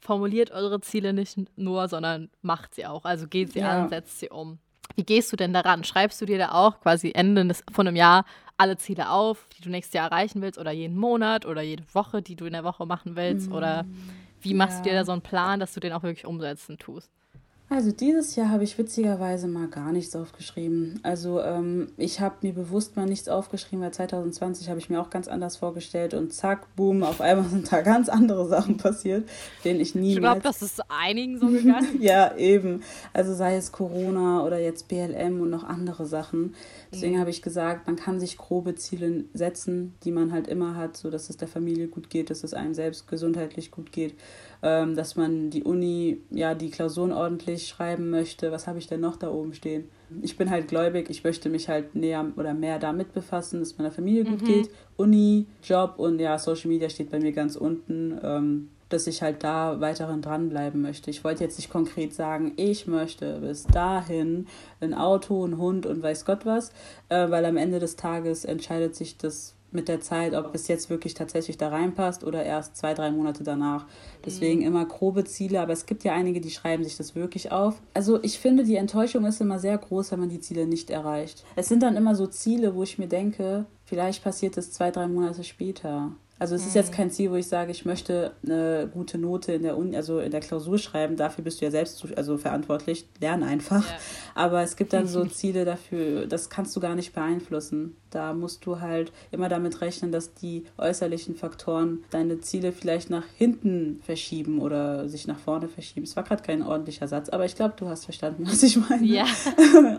[0.01, 3.05] formuliert eure Ziele nicht nur, sondern macht sie auch.
[3.05, 3.85] Also geht sie ja.
[3.85, 4.59] an, setzt sie um.
[4.97, 5.85] Wie gehst du denn daran?
[5.85, 8.25] Schreibst du dir da auch quasi Ende des, von einem Jahr
[8.57, 12.21] alle Ziele auf, die du nächstes Jahr erreichen willst oder jeden Monat oder jede Woche,
[12.21, 13.51] die du in der Woche machen willst?
[13.51, 13.55] Mhm.
[13.55, 13.85] Oder
[14.41, 14.83] wie machst ja.
[14.83, 17.13] du dir da so einen Plan, dass du den auch wirklich umsetzen tust?
[17.71, 21.01] Also dieses Jahr habe ich witzigerweise mal gar nichts aufgeschrieben.
[21.03, 25.11] Also ähm, ich habe mir bewusst mal nichts aufgeschrieben, weil 2020 habe ich mir auch
[25.11, 29.29] ganz anders vorgestellt und zack, boom, auf einmal sind da ganz andere Sachen passiert,
[29.65, 30.15] denen ich nie.
[30.15, 31.89] Ich glaube, das ist einigen so gegangen.
[32.01, 32.83] ja, eben.
[33.13, 36.55] Also sei es Corona oder jetzt BLM und noch andere Sachen.
[36.91, 37.21] Deswegen mhm.
[37.21, 41.11] habe ich gesagt, man kann sich grobe Ziele setzen, die man halt immer hat, so
[41.11, 44.15] dass es der Familie gut geht, dass es einem selbst gesundheitlich gut geht
[44.63, 48.53] ähm, dass man die Uni, ja, die Klausuren ordentlich schreiben möchte.
[48.53, 49.89] Was habe ich denn noch da oben stehen?
[50.23, 53.91] Ich bin halt gläubig, ich möchte mich halt näher oder mehr damit befassen, dass meiner
[53.91, 54.47] Familie gut mhm.
[54.47, 54.71] geht.
[54.97, 58.19] Uni, Job und ja, Social Media steht bei mir ganz unten.
[58.23, 61.11] Ähm, dass ich halt da weiterhin dranbleiben möchte.
[61.11, 64.47] Ich wollte jetzt nicht konkret sagen, ich möchte bis dahin
[64.81, 66.71] ein Auto, ein Hund und weiß Gott was,
[67.09, 70.89] äh, weil am Ende des Tages entscheidet sich das mit der Zeit, ob es jetzt
[70.89, 73.87] wirklich tatsächlich da reinpasst oder erst zwei, drei Monate danach.
[74.25, 74.67] Deswegen mhm.
[74.67, 77.81] immer grobe Ziele, aber es gibt ja einige, die schreiben sich das wirklich auf.
[77.95, 81.45] Also ich finde, die Enttäuschung ist immer sehr groß, wenn man die Ziele nicht erreicht.
[81.57, 85.07] Es sind dann immer so Ziele, wo ich mir denke, vielleicht passiert es zwei, drei
[85.07, 86.13] Monate später.
[86.39, 86.97] Also es ist jetzt mhm.
[86.97, 90.31] kein Ziel, wo ich sage, ich möchte eine gute Note in der Uni, also in
[90.31, 91.17] der Klausur schreiben.
[91.17, 93.07] Dafür bist du ja selbst also verantwortlich.
[93.21, 93.85] Lern einfach.
[93.85, 93.97] Ja.
[94.35, 97.97] Aber es gibt dann so Ziele dafür, das kannst du gar nicht beeinflussen.
[98.11, 103.25] Da musst du halt immer damit rechnen, dass die äußerlichen Faktoren deine Ziele vielleicht nach
[103.37, 106.05] hinten verschieben oder sich nach vorne verschieben.
[106.05, 109.05] Es war gerade kein ordentlicher Satz, aber ich glaube, du hast verstanden, was ich meine.
[109.05, 109.27] Ja.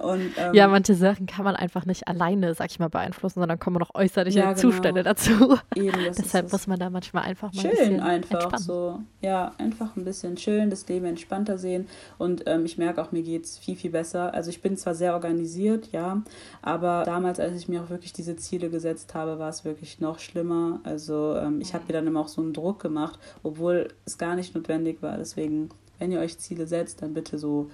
[0.01, 3.59] Und, ähm, ja, manche Sachen kann man einfach nicht alleine, sag ich mal, beeinflussen, sondern
[3.59, 4.59] kommen noch äußerliche ja, genau.
[4.59, 5.57] Zustände dazu.
[5.75, 5.99] Eben,
[6.33, 8.65] Deshalb muss man da manchmal einfach mal chillen ein einfach entspannen.
[8.65, 8.99] so.
[9.21, 11.87] Ja, einfach ein bisschen chillen, das Leben entspannter sehen.
[12.17, 14.33] Und ähm, ich merke auch, mir geht es viel, viel besser.
[14.33, 16.21] Also ich bin zwar sehr organisiert, ja,
[16.61, 19.99] aber damals, als ich mir auch wirklich wirklich diese Ziele gesetzt habe, war es wirklich
[19.99, 20.79] noch schlimmer.
[20.83, 24.35] Also ähm, ich habe mir dann immer auch so einen Druck gemacht, obwohl es gar
[24.35, 25.17] nicht notwendig war.
[25.17, 27.69] Deswegen, wenn ihr euch Ziele setzt, dann bitte so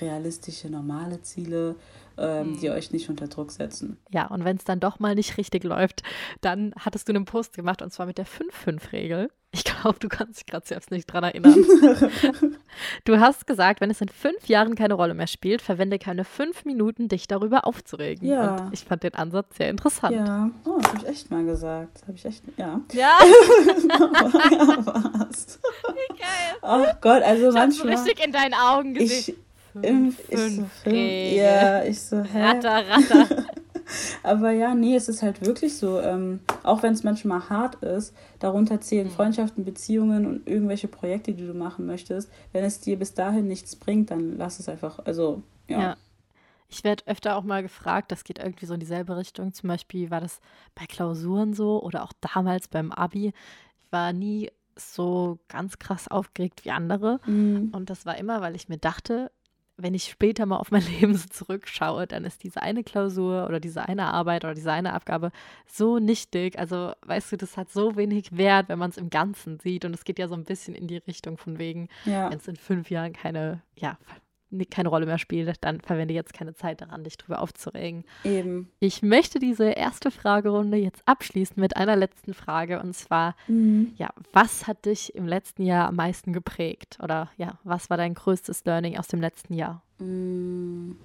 [0.00, 1.76] realistische, normale Ziele,
[2.18, 2.60] ähm, mhm.
[2.60, 3.98] die euch nicht unter Druck setzen.
[4.10, 6.02] Ja, und wenn es dann doch mal nicht richtig läuft,
[6.40, 9.30] dann hattest du einen Post gemacht und zwar mit der 5-5-Regel.
[9.52, 11.54] Ich glaube, du kannst dich gerade selbst nicht dran erinnern.
[13.04, 16.66] du hast gesagt, wenn es in fünf Jahren keine Rolle mehr spielt, verwende keine fünf
[16.66, 18.28] Minuten, dich darüber aufzuregen.
[18.28, 18.56] Ja.
[18.56, 20.14] Und ich fand den Ansatz sehr interessant.
[20.14, 22.02] Ja, oh, das habe ich echt mal gesagt.
[22.02, 22.80] Habe ich echt, ja.
[22.92, 23.18] Ja.
[23.20, 25.58] ja, was?
[25.88, 26.56] Wie geil.
[26.62, 27.94] Oh Gott, also ich manchmal.
[27.94, 29.36] Ich richtig in deinen Augen gesehen.
[29.38, 29.45] Ich,
[29.82, 32.42] im, ich so, fünf, ja, ich so, hä?
[32.42, 33.46] Ratter, ratter.
[34.22, 38.14] Aber ja, nee, es ist halt wirklich so, ähm, auch wenn es manchmal hart ist,
[38.38, 39.12] darunter zählen mhm.
[39.12, 42.30] Freundschaften, Beziehungen und irgendwelche Projekte, die du machen möchtest.
[42.52, 45.80] Wenn es dir bis dahin nichts bringt, dann lass es einfach, also, ja.
[45.80, 45.96] ja.
[46.68, 49.52] Ich werde öfter auch mal gefragt, das geht irgendwie so in dieselbe Richtung.
[49.52, 50.40] Zum Beispiel war das
[50.74, 53.28] bei Klausuren so oder auch damals beim Abi.
[53.28, 57.20] Ich war nie so ganz krass aufgeregt wie andere.
[57.24, 57.70] Mhm.
[57.72, 59.30] Und das war immer, weil ich mir dachte,
[59.76, 63.88] wenn ich später mal auf mein Leben zurückschaue, dann ist diese eine Klausur oder diese
[63.88, 65.32] eine Arbeit oder diese eine Abgabe
[65.66, 66.58] so nichtig.
[66.58, 69.84] Also, weißt du, das hat so wenig Wert, wenn man es im Ganzen sieht.
[69.84, 72.30] Und es geht ja so ein bisschen in die Richtung von wegen, ja.
[72.30, 73.98] wenn es in fünf Jahren keine, ja,
[74.70, 78.04] keine Rolle mehr spielt, dann verwende jetzt keine Zeit daran, dich drüber aufzuregen.
[78.24, 78.70] Eben.
[78.80, 83.92] Ich möchte diese erste Fragerunde jetzt abschließen mit einer letzten Frage und zwar, mhm.
[83.96, 86.98] ja, was hat dich im letzten Jahr am meisten geprägt?
[87.02, 89.82] Oder ja, was war dein größtes Learning aus dem letzten Jahr?
[89.98, 90.96] Mhm.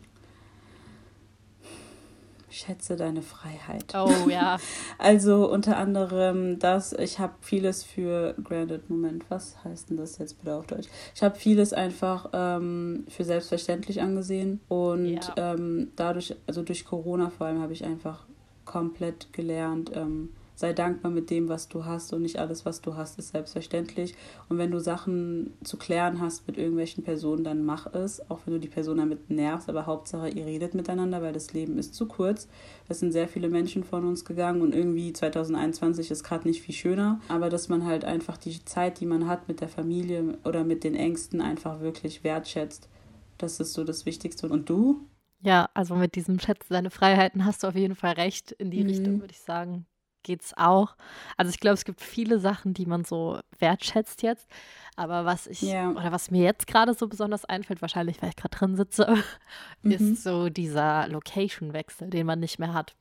[2.51, 3.93] Schätze deine Freiheit.
[3.95, 4.57] Oh ja.
[4.97, 10.39] also unter anderem das, ich habe vieles für Granted Moment, was heißt denn das jetzt
[10.39, 10.87] bitte auf Deutsch?
[11.15, 15.53] Ich habe vieles einfach ähm, für selbstverständlich angesehen und ja.
[15.53, 18.25] ähm, dadurch, also durch Corona vor allem, habe ich einfach
[18.65, 20.29] komplett gelernt, ähm,
[20.61, 24.15] sei dankbar mit dem, was du hast und nicht alles, was du hast, ist selbstverständlich.
[24.47, 28.53] Und wenn du Sachen zu klären hast mit irgendwelchen Personen, dann mach es, auch wenn
[28.53, 32.07] du die Person damit nervst, aber Hauptsache ihr redet miteinander, weil das Leben ist zu
[32.07, 32.47] kurz.
[32.87, 36.75] Es sind sehr viele Menschen von uns gegangen und irgendwie 2021 ist gerade nicht viel
[36.75, 40.63] schöner, aber dass man halt einfach die Zeit, die man hat mit der Familie oder
[40.63, 42.87] mit den Ängsten einfach wirklich wertschätzt.
[43.37, 44.47] Das ist so das Wichtigste.
[44.47, 45.01] Und du?
[45.39, 48.51] Ja, also mit diesem Schätzen deine Freiheiten hast du auf jeden Fall recht.
[48.51, 48.89] In die mhm.
[48.89, 49.87] Richtung würde ich sagen,
[50.23, 50.95] geht's auch.
[51.37, 54.47] Also ich glaube, es gibt viele Sachen, die man so wertschätzt jetzt.
[54.95, 55.89] Aber was ich, yeah.
[55.91, 59.17] oder was mir jetzt gerade so besonders einfällt, wahrscheinlich, weil ich gerade drin sitze,
[59.81, 59.91] mhm.
[59.91, 62.95] ist so dieser Location-Wechsel, den man nicht mehr hat.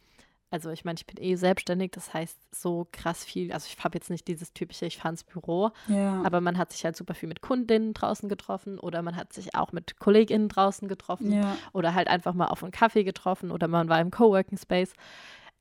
[0.52, 3.96] Also ich meine, ich bin eh selbstständig, das heißt so krass viel, also ich habe
[3.96, 6.22] jetzt nicht dieses typische, ich fahre ins Büro, ja.
[6.24, 9.54] aber man hat sich halt super viel mit Kundinnen draußen getroffen oder man hat sich
[9.54, 11.56] auch mit KollegInnen draußen getroffen ja.
[11.72, 14.92] oder halt einfach mal auf einen Kaffee getroffen oder man war im Coworking Space.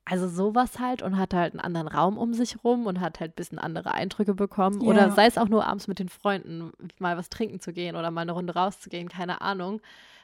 [0.06, 3.32] Also sowas halt und hat halt einen anderen Raum um sich rum und hat halt
[3.32, 4.82] ein bisschen andere Eindrücke bekommen.
[4.82, 4.88] Ja.
[4.88, 8.10] Oder sei es auch nur abends mit den Freunden mal was trinken zu gehen oder
[8.10, 9.82] mal eine Runde rauszugehen, keine Ahnung.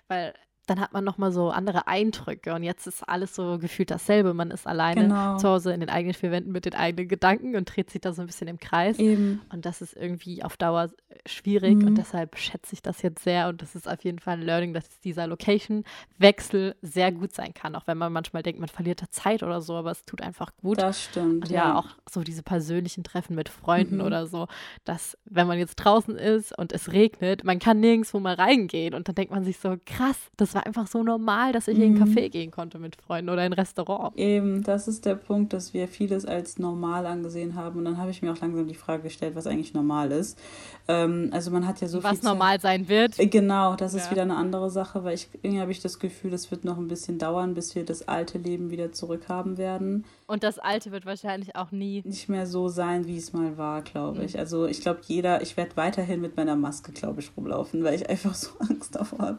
[0.07, 0.33] Weil
[0.65, 4.33] dann hat man nochmal so andere Eindrücke und jetzt ist alles so gefühlt dasselbe.
[4.33, 5.37] Man ist alleine genau.
[5.37, 8.13] zu Hause in den eigenen vier Wänden mit den eigenen Gedanken und dreht sich da
[8.13, 8.97] so ein bisschen im Kreis.
[8.97, 9.41] Eben.
[9.51, 10.89] Und das ist irgendwie auf Dauer
[11.25, 11.87] schwierig mhm.
[11.87, 14.73] und deshalb schätze ich das jetzt sehr und das ist auf jeden Fall ein Learning,
[14.73, 19.09] dass dieser Location-Wechsel sehr gut sein kann, auch wenn man manchmal denkt, man verliert da
[19.09, 20.81] Zeit oder so, aber es tut einfach gut.
[20.81, 21.45] Das stimmt.
[21.45, 24.05] Und ja, ja auch so diese persönlichen Treffen mit Freunden mhm.
[24.05, 24.47] oder so,
[24.83, 29.07] dass wenn man jetzt draußen ist und es regnet, man kann nirgendwo mal reingehen und
[29.07, 31.83] dann denkt man sich so, krass, das war einfach so normal, dass ich mhm.
[31.83, 34.17] in ein Café gehen konnte mit Freunden oder in ein Restaurant.
[34.17, 37.79] Eben, das ist der Punkt, dass wir vieles als normal angesehen haben.
[37.79, 40.39] Und dann habe ich mir auch langsam die Frage gestellt, was eigentlich normal ist.
[40.87, 42.19] Ähm, also man hat ja so was viel.
[42.19, 43.19] Was normal sein wird.
[43.19, 44.11] Äh, genau, das ist ja.
[44.11, 46.87] wieder eine andere Sache, weil ich irgendwie habe ich das Gefühl, es wird noch ein
[46.87, 50.05] bisschen dauern, bis wir das alte Leben wieder zurückhaben werden.
[50.27, 53.81] Und das alte wird wahrscheinlich auch nie nicht mehr so sein, wie es mal war,
[53.81, 54.33] glaube ich.
[54.33, 54.39] Mhm.
[54.39, 58.09] Also ich glaube, jeder, ich werde weiterhin mit meiner Maske, glaube ich, rumlaufen, weil ich
[58.09, 59.37] einfach so Angst davor habe.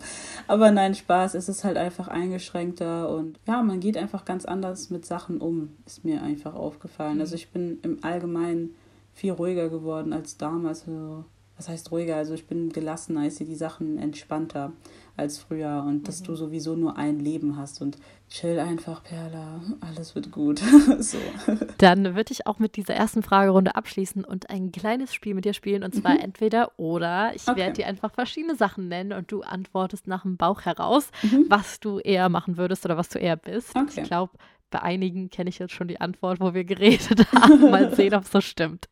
[0.49, 4.91] Aber nein, Spaß, es ist halt einfach eingeschränkter und ja, man geht einfach ganz anders
[4.91, 7.17] mit Sachen um, ist mir einfach aufgefallen.
[7.17, 7.21] Mhm.
[7.21, 8.75] Also ich bin im Allgemeinen
[9.13, 10.87] viel ruhiger geworden als damals.
[10.87, 11.25] Also,
[11.57, 12.17] was heißt ruhiger?
[12.17, 14.73] Also ich bin gelassener, ich sehe die Sachen entspannter
[15.17, 16.03] als früher und mhm.
[16.05, 17.97] dass du sowieso nur ein Leben hast und
[18.29, 20.61] chill einfach, Perla, alles wird gut.
[20.99, 21.19] so.
[21.79, 25.55] Dann würde ich auch mit dieser ersten Fragerunde abschließen und ein kleines Spiel mit dir
[25.55, 26.21] spielen und zwar mhm.
[26.21, 27.33] entweder oder.
[27.35, 27.57] Ich okay.
[27.57, 31.47] werde dir einfach verschiedene Sachen nennen und du antwortest nach dem Bauch heraus, mhm.
[31.49, 33.75] was du eher machen würdest oder was du eher bist.
[33.75, 34.03] Okay.
[34.03, 34.33] Ich glaube,
[34.71, 37.71] bei einigen kenne ich jetzt schon die Antwort, wo wir geredet haben.
[37.71, 38.89] Mal sehen, ob es so stimmt.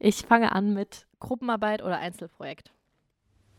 [0.00, 2.72] Ich fange an mit Gruppenarbeit oder Einzelprojekt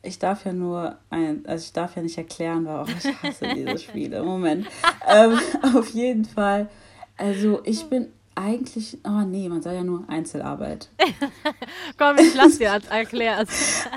[0.03, 3.77] ich darf ja nur ein, also ich darf ja nicht erklären, warum ich hasse diese
[3.77, 4.23] Spiele.
[4.23, 4.67] Moment.
[5.07, 5.39] ähm,
[5.75, 6.69] auf jeden Fall.
[7.17, 10.89] Also ich bin eigentlich, oh nee, man soll ja nur Einzelarbeit.
[11.97, 13.47] Komm, ich lass dir als erklären.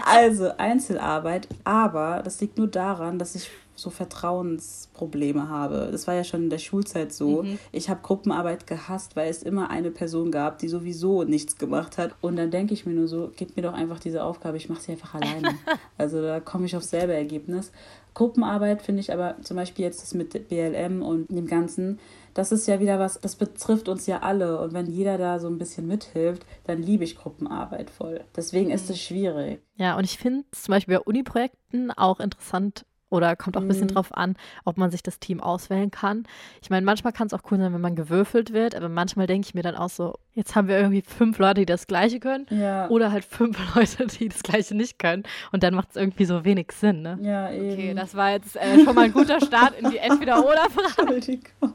[0.04, 5.88] also Einzelarbeit, aber das liegt nur daran, dass ich so Vertrauensprobleme habe.
[5.90, 7.42] Das war ja schon in der Schulzeit so.
[7.42, 7.58] Mhm.
[7.72, 12.14] Ich habe Gruppenarbeit gehasst, weil es immer eine Person gab, die sowieso nichts gemacht hat.
[12.20, 14.82] Und dann denke ich mir nur so, gib mir doch einfach diese Aufgabe, ich mache
[14.82, 15.54] sie einfach alleine.
[15.98, 17.72] also da komme ich aufs selbe Ergebnis.
[18.14, 21.98] Gruppenarbeit finde ich aber zum Beispiel jetzt das mit BLM und dem Ganzen,
[22.32, 24.60] das ist ja wieder was, das betrifft uns ja alle.
[24.60, 28.20] Und wenn jeder da so ein bisschen mithilft, dann liebe ich Gruppenarbeit voll.
[28.36, 29.60] Deswegen ist es schwierig.
[29.76, 33.86] Ja, und ich finde zum Beispiel bei Uni-Projekten auch interessant, oder kommt auch ein bisschen
[33.86, 33.94] mhm.
[33.94, 36.24] drauf an, ob man sich das Team auswählen kann.
[36.60, 39.46] Ich meine, manchmal kann es auch cool sein, wenn man gewürfelt wird, aber manchmal denke
[39.46, 42.46] ich mir dann auch so, jetzt haben wir irgendwie fünf Leute, die das Gleiche können
[42.50, 42.88] ja.
[42.88, 45.22] oder halt fünf Leute, die das Gleiche nicht können.
[45.52, 47.18] Und dann macht es irgendwie so wenig Sinn, ne?
[47.22, 47.72] Ja, eben.
[47.72, 51.14] Okay, das war jetzt äh, schon mal ein guter Start in die Entweder-Oder-Frage.
[51.14, 51.74] Entschuldigung.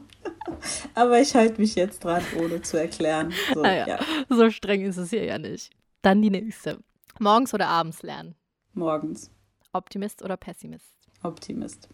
[0.94, 3.32] Aber ich halte mich jetzt dran, ohne zu erklären.
[3.54, 3.86] So, ah ja.
[3.88, 3.98] Ja.
[4.28, 5.70] so streng ist es hier ja nicht.
[6.02, 6.78] Dann die nächste.
[7.18, 8.34] Morgens oder abends lernen?
[8.72, 9.30] Morgens.
[9.72, 10.99] Optimist oder Pessimist?
[11.22, 11.88] Optimist.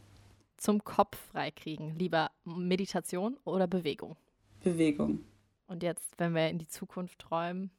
[0.56, 4.16] Zum Kopf freikriegen, lieber Meditation oder Bewegung?
[4.62, 5.20] Bewegung.
[5.66, 7.70] Und jetzt, wenn wir in die Zukunft träumen,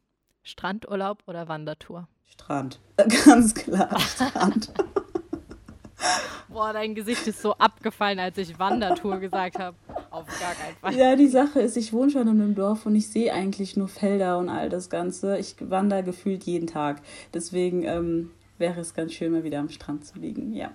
[0.44, 2.08] Strandurlaub oder Wandertour?
[2.24, 2.80] Strand.
[3.26, 4.74] Ganz klar, Strand.
[6.50, 9.78] Boah, dein Gesicht ist so abgefallen, als ich Wandertour gesagt habe.
[10.10, 10.96] Auf gar keinen Fall.
[10.96, 13.88] Ja, die Sache ist, ich wohne schon in einem Dorf und ich sehe eigentlich nur
[13.88, 15.38] Felder und all das Ganze.
[15.38, 17.02] Ich wandere gefühlt jeden Tag.
[17.34, 20.54] Deswegen ähm, wäre es ganz schön, mal wieder am Strand zu liegen.
[20.54, 20.72] Ja.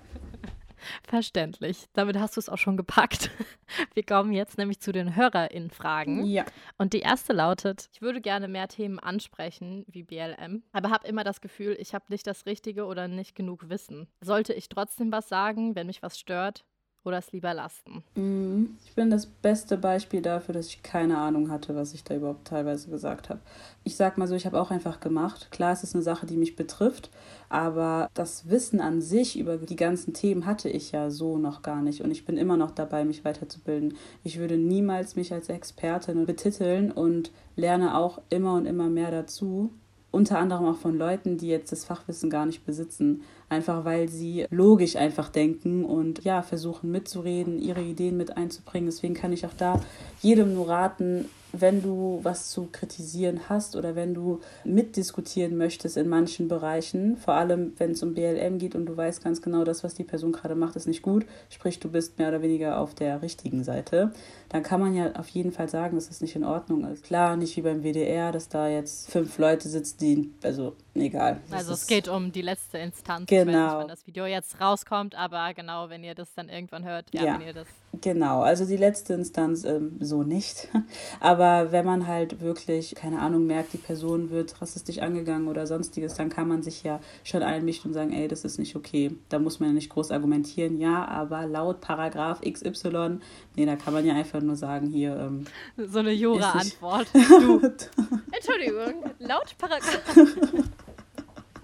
[1.04, 1.88] Verständlich.
[1.92, 3.30] Damit hast du es auch schon gepackt.
[3.94, 6.24] Wir kommen jetzt nämlich zu den HörerInnen-Fragen.
[6.26, 6.44] Ja.
[6.78, 11.24] Und die erste lautet: Ich würde gerne mehr Themen ansprechen, wie BLM, aber habe immer
[11.24, 14.08] das Gefühl, ich habe nicht das Richtige oder nicht genug Wissen.
[14.20, 16.64] Sollte ich trotzdem was sagen, wenn mich was stört?
[17.04, 18.02] Oder es lieber lassen?
[18.14, 18.76] Mhm.
[18.84, 22.48] Ich bin das beste Beispiel dafür, dass ich keine Ahnung hatte, was ich da überhaupt
[22.48, 23.40] teilweise gesagt habe.
[23.84, 25.50] Ich sag mal so, ich habe auch einfach gemacht.
[25.50, 27.10] Klar, es ist eine Sache, die mich betrifft,
[27.48, 31.82] aber das Wissen an sich über die ganzen Themen hatte ich ja so noch gar
[31.82, 33.96] nicht und ich bin immer noch dabei, mich weiterzubilden.
[34.24, 39.72] Ich würde niemals mich als Expertin betiteln und lerne auch immer und immer mehr dazu
[40.12, 44.46] unter anderem auch von Leuten, die jetzt das Fachwissen gar nicht besitzen, einfach weil sie
[44.50, 48.86] logisch einfach denken und ja, versuchen mitzureden, ihre Ideen mit einzubringen.
[48.86, 49.80] Deswegen kann ich auch da
[50.20, 56.08] jedem nur raten, wenn du was zu kritisieren hast oder wenn du mitdiskutieren möchtest in
[56.08, 59.84] manchen Bereichen, vor allem wenn es um BLM geht und du weißt ganz genau, das,
[59.84, 62.94] was die Person gerade macht, ist nicht gut, sprich du bist mehr oder weniger auf
[62.94, 64.12] der richtigen Seite,
[64.48, 67.04] dann kann man ja auf jeden Fall sagen, dass das nicht in Ordnung ist.
[67.04, 71.40] Klar, nicht wie beim WDR, dass da jetzt fünf Leute sitzen, die, also egal.
[71.50, 73.80] Also es geht um die letzte Instanz, genau.
[73.80, 77.34] wenn das Video jetzt rauskommt, aber genau, wenn ihr das dann irgendwann hört, ja, ja.
[77.34, 77.68] wenn ihr das
[78.00, 80.68] Genau, also die letzte Instanz ähm, so nicht.
[81.20, 86.14] Aber wenn man halt wirklich, keine Ahnung, merkt, die Person wird rassistisch angegangen oder sonstiges,
[86.14, 89.14] dann kann man sich ja schon einmischen und sagen, ey, das ist nicht okay.
[89.28, 93.18] Da muss man ja nicht groß argumentieren, ja, aber laut Paragraph XY,
[93.56, 95.14] nee, da kann man ja einfach nur sagen, hier.
[95.14, 95.44] Ähm,
[95.76, 97.08] so eine Jura-Antwort.
[97.14, 100.16] Entschuldigung, laut Paragraph.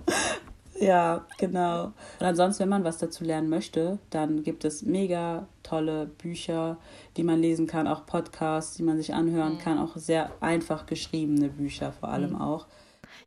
[0.81, 1.87] Ja, genau.
[2.21, 6.77] Und ansonsten, wenn man was dazu lernen möchte, dann gibt es mega tolle Bücher,
[7.17, 9.59] die man lesen kann, auch Podcasts, die man sich anhören mhm.
[9.59, 12.41] kann, auch sehr einfach geschriebene Bücher vor allem mhm.
[12.41, 12.67] auch.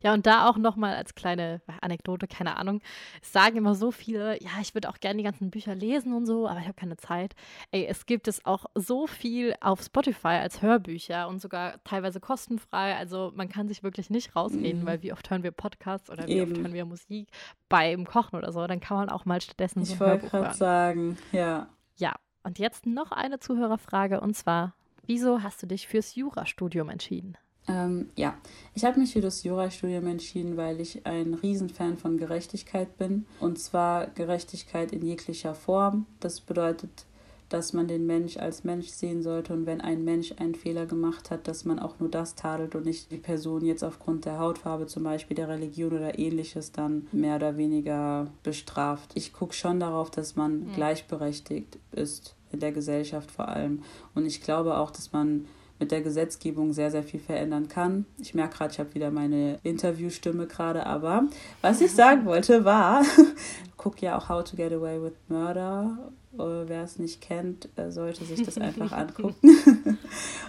[0.00, 2.80] Ja, und da auch nochmal als kleine Anekdote, keine Ahnung.
[3.20, 6.26] Es sagen immer so viele, ja, ich würde auch gerne die ganzen Bücher lesen und
[6.26, 7.34] so, aber ich habe keine Zeit.
[7.70, 12.96] Ey, es gibt es auch so viel auf Spotify als Hörbücher und sogar teilweise kostenfrei.
[12.96, 14.86] Also man kann sich wirklich nicht rausreden, mhm.
[14.86, 16.52] weil wie oft hören wir Podcasts oder wie Eben.
[16.52, 17.28] oft hören wir Musik
[17.68, 18.66] beim Kochen oder so.
[18.66, 21.68] Dann kann man auch mal stattdessen so Ich wollte gerade sagen, ja.
[21.96, 24.74] Ja, und jetzt noch eine Zuhörerfrage und zwar,
[25.06, 27.36] wieso hast du dich fürs Jurastudium entschieden?
[27.68, 28.34] Ähm, ja,
[28.74, 33.26] ich habe mich für das Jurastudium entschieden, weil ich ein Riesenfan von Gerechtigkeit bin.
[33.40, 36.06] Und zwar Gerechtigkeit in jeglicher Form.
[36.20, 37.06] Das bedeutet,
[37.52, 41.30] dass man den Mensch als Mensch sehen sollte und wenn ein Mensch einen Fehler gemacht
[41.30, 44.86] hat, dass man auch nur das tadelt und nicht die Person jetzt aufgrund der Hautfarbe,
[44.86, 49.10] zum Beispiel der Religion oder ähnliches, dann mehr oder weniger bestraft.
[49.14, 50.72] Ich gucke schon darauf, dass man mhm.
[50.72, 53.82] gleichberechtigt ist in der Gesellschaft vor allem.
[54.14, 55.46] Und ich glaube auch, dass man
[55.82, 58.06] mit der Gesetzgebung sehr, sehr viel verändern kann.
[58.20, 61.24] Ich merke gerade, ich habe wieder meine Interviewstimme gerade, aber
[61.60, 63.04] was ich sagen wollte war,
[63.76, 65.98] guck ja auch How to Get Away with Murder.
[66.34, 69.34] Uh, Wer es nicht kennt, äh, sollte sich das einfach angucken.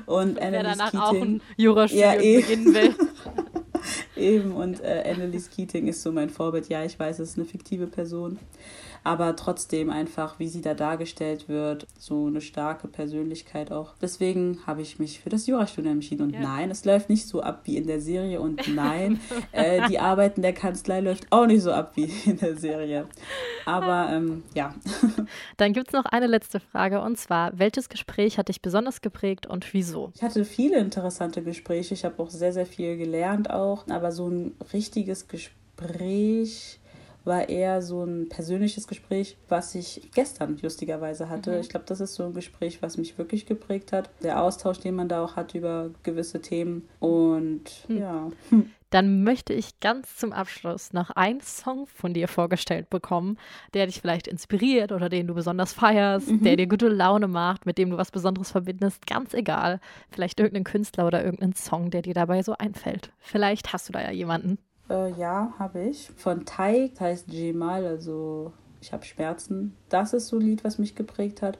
[0.05, 2.41] Und Wer danach Keating, auch ein Jurastudium ja, eh.
[2.41, 2.95] beginnen will.
[4.15, 6.69] Eben, und äh, Annelies Keating ist so mein Vorbild.
[6.69, 8.39] Ja, ich weiß, es ist eine fiktive Person
[9.03, 13.93] aber trotzdem einfach, wie sie da dargestellt wird, so eine starke Persönlichkeit auch.
[14.01, 16.23] Deswegen habe ich mich für das Jurastudium entschieden.
[16.23, 16.39] Und ja.
[16.39, 18.39] nein, es läuft nicht so ab wie in der Serie.
[18.39, 19.19] Und nein,
[19.51, 23.07] äh, die Arbeit in der Kanzlei läuft auch nicht so ab wie in der Serie.
[23.65, 24.73] Aber ähm, ja.
[25.57, 29.47] Dann gibt es noch eine letzte Frage und zwar, welches Gespräch hat dich besonders geprägt
[29.47, 30.11] und wieso?
[30.15, 31.93] Ich hatte viele interessante Gespräche.
[31.93, 33.85] Ich habe auch sehr, sehr viel gelernt auch.
[33.89, 36.79] Aber so ein richtiges Gespräch
[37.25, 41.51] war eher so ein persönliches Gespräch, was ich gestern lustigerweise hatte.
[41.51, 41.61] Mhm.
[41.61, 44.09] Ich glaube, das ist so ein Gespräch, was mich wirklich geprägt hat.
[44.21, 46.87] Der Austausch, den man da auch hat über gewisse Themen.
[46.99, 47.97] Und mhm.
[47.97, 48.31] ja.
[48.93, 53.39] Dann möchte ich ganz zum Abschluss noch einen Song von dir vorgestellt bekommen,
[53.73, 56.43] der dich vielleicht inspiriert oder den du besonders feierst, mhm.
[56.43, 59.07] der dir gute Laune macht, mit dem du was Besonderes verbindest.
[59.07, 59.79] Ganz egal.
[60.11, 63.11] Vielleicht irgendeinen Künstler oder irgendeinen Song, der dir dabei so einfällt.
[63.17, 64.59] Vielleicht hast du da ja jemanden.
[64.91, 66.11] Äh, ja, habe ich.
[66.15, 69.75] Von Tai, das heißt Jemal, also ich habe Schmerzen.
[69.89, 71.57] Das ist so ein Lied, was mich geprägt hat.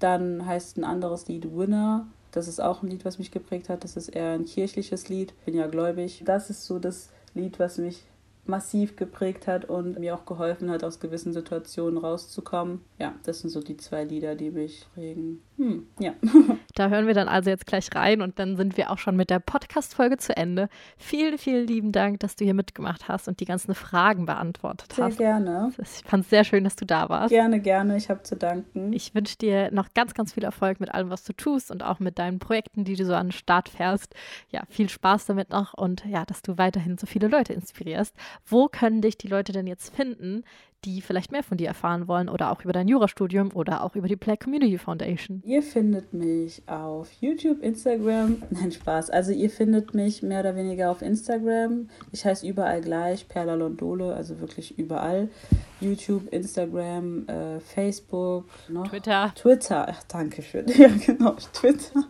[0.00, 2.08] Dann heißt ein anderes Lied Winner.
[2.32, 3.84] Das ist auch ein Lied, was mich geprägt hat.
[3.84, 5.32] Das ist eher ein kirchliches Lied.
[5.40, 6.22] Ich bin ja gläubig.
[6.24, 8.02] Das ist so das Lied, was mich
[8.44, 12.80] massiv geprägt hat und mir auch geholfen hat, aus gewissen Situationen rauszukommen.
[12.98, 15.42] Ja, das sind so die zwei Lieder, die mich prägen.
[15.58, 16.14] Hm, ja.
[16.74, 19.30] Da hören wir dann also jetzt gleich rein und dann sind wir auch schon mit
[19.30, 20.68] der Podcast-Folge zu Ende.
[20.96, 25.04] Vielen, vielen lieben Dank, dass du hier mitgemacht hast und die ganzen Fragen beantwortet sehr
[25.04, 25.16] hast.
[25.16, 25.72] Sehr gerne.
[25.78, 27.30] Ich fand es sehr schön, dass du da warst.
[27.30, 27.96] Gerne, gerne.
[27.96, 28.92] Ich habe zu danken.
[28.92, 32.00] Ich wünsche dir noch ganz, ganz viel Erfolg mit allem, was du tust und auch
[32.00, 34.14] mit deinen Projekten, die du so an den Start fährst.
[34.50, 38.14] Ja, viel Spaß damit noch und ja, dass du weiterhin so viele Leute inspirierst.
[38.46, 40.44] Wo können dich die Leute denn jetzt finden,
[40.84, 44.08] die vielleicht mehr von dir erfahren wollen oder auch über dein Jurastudium oder auch über
[44.08, 45.42] die Black Community Foundation?
[45.44, 48.42] Ihr findet mich auf YouTube, Instagram.
[48.50, 49.10] Nein, Spaß.
[49.10, 51.88] Also ihr findet mich mehr oder weniger auf Instagram.
[52.10, 55.28] Ich heiße überall gleich, Perla Londole, also wirklich überall.
[55.80, 59.32] YouTube, Instagram, äh, Facebook, noch Twitter.
[59.34, 60.66] Twitter, ach, danke schön.
[60.76, 62.04] Ja, genau, Twitter.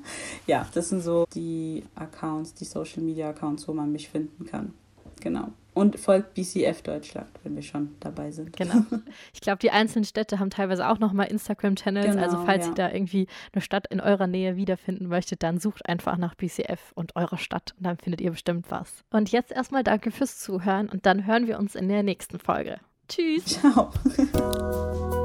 [0.46, 4.72] Ja, das sind so die Accounts, die Social Media Accounts, wo man mich finden kann.
[5.20, 5.48] Genau.
[5.74, 8.56] Und folgt BCF Deutschland, wenn wir schon dabei sind.
[8.56, 8.84] Genau.
[9.32, 12.06] Ich glaube, die einzelnen Städte haben teilweise auch nochmal Instagram-Channels.
[12.06, 12.72] Also genau, also falls ja.
[12.72, 16.92] ihr da irgendwie eine Stadt in eurer Nähe wiederfinden möchtet, dann sucht einfach nach BCF
[16.94, 19.04] und eurer Stadt und dann findet ihr bestimmt was.
[19.10, 22.78] Und jetzt erstmal danke fürs Zuhören und dann hören wir uns in der nächsten Folge.
[23.08, 23.44] Tschüss.
[23.46, 23.90] Ciao.